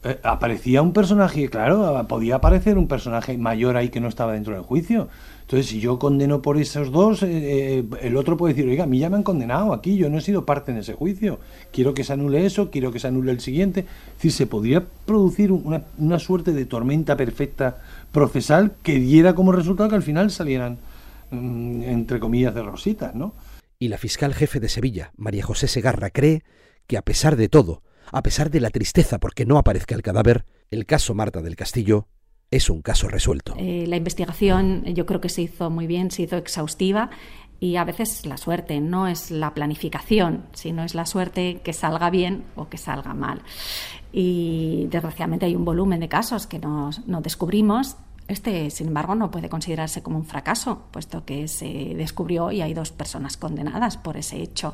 Eh, 0.04 0.20
aparecía 0.24 0.82
un 0.82 0.94
personaje, 0.94 1.48
claro, 1.50 2.08
podía 2.08 2.36
aparecer 2.36 2.78
un 2.78 2.88
personaje 2.88 3.38
mayor 3.38 3.78
ahí 3.78 3.90
que 3.90 4.00
no 4.00 4.08
estaba 4.08 4.34
dentro 4.34 4.54
del 4.56 4.64
juicio. 4.64 5.10
Entonces, 5.42 5.68
si 5.68 5.80
yo 5.80 6.00
condeno 6.00 6.42
por 6.42 6.58
esos 6.58 6.92
dos, 6.92 7.22
eh, 7.24 7.28
eh, 7.80 7.86
el 8.02 8.18
otro 8.18 8.38
puede 8.38 8.54
decir, 8.54 8.70
oiga, 8.70 8.86
a 8.86 8.88
mí 8.88 9.00
ya 9.00 9.10
me 9.10 9.18
han 9.18 9.24
condenado 9.24 9.74
aquí, 9.74 9.98
yo 9.98 10.10
no 10.10 10.18
he 10.18 10.22
sido 10.22 10.46
parte 10.46 10.72
en 10.72 10.78
ese 10.78 10.94
juicio. 10.94 11.40
Quiero 11.72 11.94
que 11.94 12.04
se 12.04 12.14
anule 12.14 12.46
eso, 12.46 12.72
quiero 12.72 12.92
que 12.92 13.00
se 13.00 13.10
anule 13.10 13.32
el 13.32 13.42
siguiente. 13.42 13.82
Es 13.82 14.16
decir, 14.16 14.32
se 14.32 14.48
podría 14.48 14.86
producir 15.06 15.52
una, 15.52 16.20
suerte 16.20 16.54
de 16.54 16.66
tormenta 16.66 17.16
perfecta 17.18 17.82
procesal 18.12 18.72
que 18.82 18.98
diera 18.98 19.36
como 19.36 19.52
resultado 19.52 19.90
que 19.90 19.96
al 19.96 20.04
final 20.04 20.32
salieran, 20.32 20.78
mm, 21.32 21.84
entre 21.84 22.20
comillas, 22.20 22.56
de 22.56 22.64
rositas, 22.64 23.14
¿no? 23.14 23.34
Y 23.82 23.88
la 23.88 23.98
fiscal 23.98 24.36
jefe 24.36 24.60
de 24.60 24.70
Sevilla, 24.70 25.12
María 25.18 25.44
José 25.44 25.68
Segarra, 25.68 26.12
cree 26.12 26.44
que 26.86 26.98
a 26.98 27.02
pesar 27.02 27.36
de 27.36 27.50
todo, 27.50 27.82
a 28.12 28.22
pesar 28.22 28.52
de 28.52 28.60
la 28.60 28.70
tristeza 28.70 29.20
porque 29.20 29.44
no 29.44 29.58
aparezca 29.58 29.96
el 29.96 30.04
cadáver, 30.04 30.46
el 30.70 30.86
caso 30.86 31.16
Marta 31.16 31.42
del 31.42 31.56
Castillo 31.56 32.08
es 32.52 32.70
un 32.70 32.84
caso 32.84 33.08
resuelto. 33.08 33.56
Eh, 33.58 33.86
la 33.88 33.96
investigación 33.96 34.86
yo 34.86 35.08
creo 35.08 35.20
que 35.20 35.30
se 35.30 35.42
hizo 35.42 35.72
muy 35.72 35.88
bien, 35.88 36.12
se 36.12 36.22
hizo 36.22 36.38
exhaustiva 36.38 37.10
y 37.60 37.78
a 37.78 37.84
veces 37.84 38.28
la 38.28 38.38
suerte 38.38 38.80
no 38.80 39.08
es 39.08 39.32
la 39.32 39.56
planificación, 39.56 40.46
sino 40.54 40.84
es 40.84 40.94
la 40.94 41.08
suerte 41.08 41.62
que 41.64 41.74
salga 41.74 42.12
bien 42.12 42.44
o 42.56 42.70
que 42.70 42.78
salga 42.78 43.16
mal. 43.16 43.42
Y 44.12 44.90
desgraciadamente 44.92 45.48
hay 45.48 45.56
un 45.56 45.66
volumen 45.66 46.02
de 46.02 46.08
casos 46.08 46.46
que 46.46 46.60
no 46.60 47.22
descubrimos 47.24 47.98
este, 48.32 48.70
sin 48.70 48.88
embargo, 48.88 49.16
no 49.16 49.32
puede 49.32 49.50
considerarse 49.50 50.02
como 50.02 50.18
un 50.18 50.26
fracaso, 50.26 50.84
puesto 50.92 51.26
que 51.26 51.48
se 51.48 51.94
descubrió 51.96 52.52
y 52.52 52.62
hay 52.62 52.74
dos 52.74 52.92
personas 52.92 53.38
condenadas 53.38 53.98
por 53.98 54.18
ese 54.18 54.42
hecho. 54.42 54.74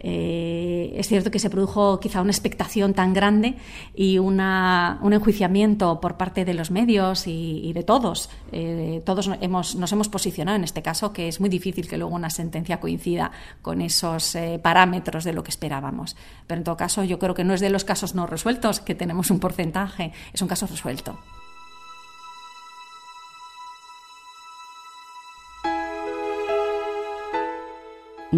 Eh, 0.00 0.92
es 0.96 1.08
cierto 1.08 1.30
que 1.30 1.38
se 1.38 1.50
produjo 1.50 1.98
quizá 2.00 2.20
una 2.20 2.30
expectación 2.30 2.94
tan 2.94 3.14
grande 3.14 3.56
y 3.94 4.18
un 4.18 4.40
enjuiciamiento 4.40 6.00
por 6.00 6.16
parte 6.16 6.44
de 6.44 6.54
los 6.54 6.70
medios 6.70 7.26
y, 7.26 7.72
de 7.72 7.82
todos. 7.82 8.30
Eh, 8.52 9.02
todos 9.04 9.30
hemos, 9.40 9.74
nos 9.74 9.92
hemos 9.92 10.08
posicionado 10.08 10.56
en 10.56 10.64
este 10.64 10.82
caso, 10.82 11.12
que 11.12 11.28
es 11.28 11.40
muy 11.40 11.48
difícil 11.48 11.88
que 11.88 11.98
luego 11.98 12.14
una 12.14 12.30
sentencia 12.30 12.78
coincida 12.80 13.32
con 13.62 13.80
esos 13.80 14.34
eh, 14.34 14.60
parámetros 14.62 15.24
de 15.24 15.32
lo 15.32 15.42
que 15.42 15.50
esperábamos. 15.50 16.16
Pero 16.46 16.58
en 16.58 16.64
todo 16.64 16.76
caso, 16.76 17.04
yo 17.04 17.18
creo 17.18 17.34
que 17.34 17.44
no 17.44 17.54
es 17.54 17.60
de 17.60 17.70
los 17.70 17.84
casos 17.84 18.14
no 18.14 18.26
resueltos, 18.26 18.80
que 18.80 18.94
tenemos 18.94 19.30
un 19.30 19.40
porcentaje, 19.40 20.12
es 20.32 20.42
un 20.42 20.48
caso 20.48 20.66
resuelto. 20.66 21.18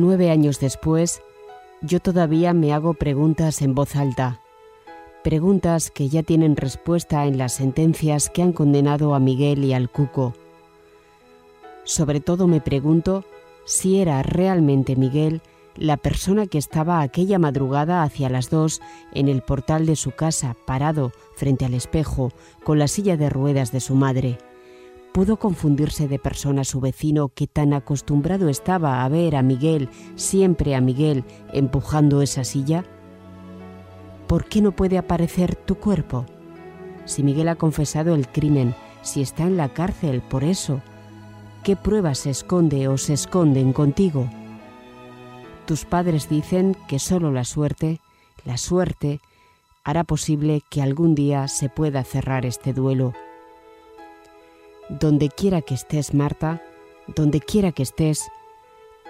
Nueve 0.01 0.31
años 0.31 0.61
después, 0.61 1.23
yo 1.83 1.99
todavía 1.99 2.53
me 2.53 2.73
hago 2.73 2.95
preguntas 2.95 3.63
en 3.63 3.75
voz 3.75 3.97
alta, 3.97 4.41
preguntas 5.25 5.91
que 5.91 6.09
ya 6.09 6.23
tienen 6.23 6.55
respuesta 6.55 7.27
en 7.27 7.37
las 7.37 7.55
sentencias 7.55 8.31
que 8.31 8.43
han 8.43 8.53
condenado 8.53 9.17
a 9.17 9.19
Miguel 9.19 9.65
y 9.65 9.73
al 9.73 9.91
Cuco, 9.91 10.35
Sobre 11.83 12.21
todo 12.21 12.47
me 12.47 12.61
pregunto 12.61 13.25
si 13.65 13.99
era 13.99 14.23
realmente 14.23 14.95
Miguel 14.95 15.43
la 15.75 15.97
persona 15.97 16.47
que 16.47 16.59
estaba 16.59 17.01
aquella 17.01 17.41
madrugada 17.41 18.05
hacia 18.05 18.31
las 18.31 18.51
dos 18.51 18.81
en 19.13 19.27
el 19.27 19.43
portal 19.43 19.85
de 19.85 19.97
su 19.97 20.13
casa, 20.13 20.55
parado 20.65 21.11
frente 21.35 21.65
al 21.65 21.75
espejo, 21.75 22.31
con 22.63 22.79
la 22.79 22.87
silla 22.87 23.17
de 23.17 23.31
ruedas 23.31 23.73
de 23.73 23.81
su 23.81 23.97
madre. 23.97 24.39
¿Pudo 25.13 25.39
confundirse 25.39 26.07
de 26.07 26.19
persona 26.19 26.65
su 26.65 26.81
vecino 26.81 27.29
que 27.29 27.47
tan 27.47 27.73
acostumbrado 27.73 28.49
estaba 28.49 29.05
a 29.05 29.09
ver 29.09 29.37
a 29.37 29.43
Miguel, 29.43 29.89
siempre 30.15 30.75
a 30.75 30.81
Miguel, 30.81 31.25
empujando 31.53 32.23
esa 32.23 32.45
silla? 32.45 32.85
¿Por 34.27 34.45
qué 34.45 34.61
no 34.61 34.73
puede 34.73 34.99
aparecer 34.99 35.57
tu 35.57 35.77
cuerpo? 35.77 36.27
Si 37.05 37.23
Miguel 37.23 37.49
ha 37.49 37.57
confesado 37.57 38.15
el 38.15 38.29
crimen, 38.29 38.75
si 39.03 39.23
está 39.23 39.45
en 39.45 39.57
la 39.57 39.71
cárcel 39.71 40.21
por 40.21 40.45
eso, 40.45 40.83
¿qué 41.65 41.75
pruebas 41.75 42.19
se 42.19 42.31
esconde 42.31 42.89
o 42.89 42.99
se 42.99 43.15
esconden 43.15 43.73
contigo? 43.73 44.29
Tus 45.67 45.85
padres 45.85 46.29
dicen 46.29 46.77
que 46.87 46.99
solo 46.99 47.33
la 47.33 47.45
suerte, 47.45 48.01
la 48.45 48.57
suerte, 48.57 49.21
hará 49.85 50.05
posible 50.05 50.63
que 50.71 50.83
algún 50.83 51.15
día 51.15 51.49
se 51.49 51.71
pueda 51.71 52.05
cerrar 52.05 52.45
este 52.45 52.75
duelo. 52.75 53.15
Donde 54.89 55.29
quiera 55.29 55.63
que 55.63 55.75
estés, 55.75 56.15
Marta, 56.15 56.63
donde 57.15 57.41
quiera 57.41 57.73
que 57.73 57.83
estés, 57.83 58.31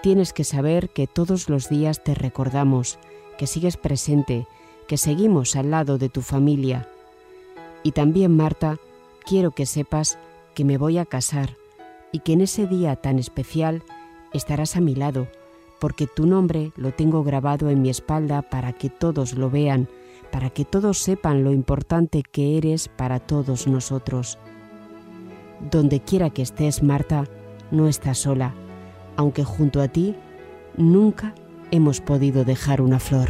tienes 0.03 0.33
que 0.33 0.45
saber 0.45 0.91
que 0.91 1.07
todos 1.07 1.49
los 1.49 1.69
días 1.69 2.03
te 2.03 2.15
recordamos, 2.15 2.99
que 3.37 3.47
sigues 3.47 3.77
presente, 3.77 4.47
que 4.87 4.97
seguimos 4.97 5.55
al 5.57 5.71
lado 5.71 5.99
de 5.99 6.09
tu 6.09 6.23
familia. 6.23 6.89
Y 7.83 7.93
también, 7.93 8.37
Marta, 8.37 8.79
quiero 9.25 9.53
que 9.53 9.67
sepas 9.67 10.19
que 10.55 10.65
me 10.65 10.79
voy 10.79 10.99
a 10.99 11.05
casar 11.05 11.57
y 12.11 12.21
que 12.21 12.33
en 12.33 12.41
ese 12.41 12.67
día 12.67 12.97
tan 12.97 13.19
especial 13.19 13.83
estarás 14.33 14.77
a 14.77 14.81
mi 14.81 14.95
lado, 14.95 15.29
porque 15.79 16.07
tu 16.07 16.27
nombre 16.27 16.73
lo 16.77 16.93
tengo 16.93 17.23
grabado 17.23 17.71
en 17.71 17.83
mi 17.83 17.91
espalda 17.91 18.43
para 18.43 18.73
que 18.73 18.91
todos 18.91 19.35
lo 19.35 19.51
vean, 19.51 19.89
para 20.33 20.51
que 20.51 20.65
todos 20.65 20.99
sepan 20.99 21.45
lo 21.45 21.53
importante 21.53 22.23
que 22.23 22.59
eres 22.59 22.89
para 22.89 23.21
todos 23.21 23.67
nosotros. 23.67 24.39
Donde 25.61 26.01
quiera 26.01 26.31
que 26.31 26.43
estés, 26.43 26.83
Marta, 26.83 27.25
no 27.71 27.89
estás 27.89 28.19
sola, 28.19 28.55
aunque 29.17 29.45
junto 29.45 29.81
a 29.81 29.89
ti 29.89 30.15
nunca 30.77 31.35
hemos 31.71 32.01
podido 32.01 32.45
dejar 32.45 32.81
una 32.81 32.99
flor. 32.99 33.29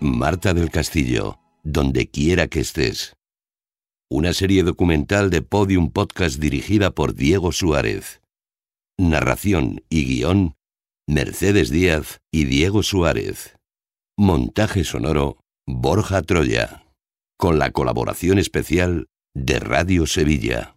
Marta 0.00 0.54
del 0.54 0.70
Castillo 0.70 1.38
donde 1.62 2.10
quiera 2.10 2.48
que 2.48 2.60
estés. 2.60 3.16
Una 4.10 4.32
serie 4.32 4.62
documental 4.62 5.30
de 5.30 5.42
Podium 5.42 5.90
Podcast 5.90 6.38
dirigida 6.38 6.90
por 6.90 7.14
Diego 7.14 7.52
Suárez. 7.52 8.20
Narración 8.98 9.82
y 9.88 10.04
guion, 10.04 10.54
Mercedes 11.12 11.68
Díaz 11.68 12.22
y 12.32 12.46
Diego 12.46 12.82
Suárez. 12.82 13.58
Montaje 14.16 14.82
sonoro, 14.82 15.36
Borja 15.66 16.22
Troya. 16.22 16.86
Con 17.38 17.58
la 17.58 17.70
colaboración 17.70 18.38
especial 18.38 19.08
de 19.34 19.60
Radio 19.60 20.06
Sevilla. 20.06 20.74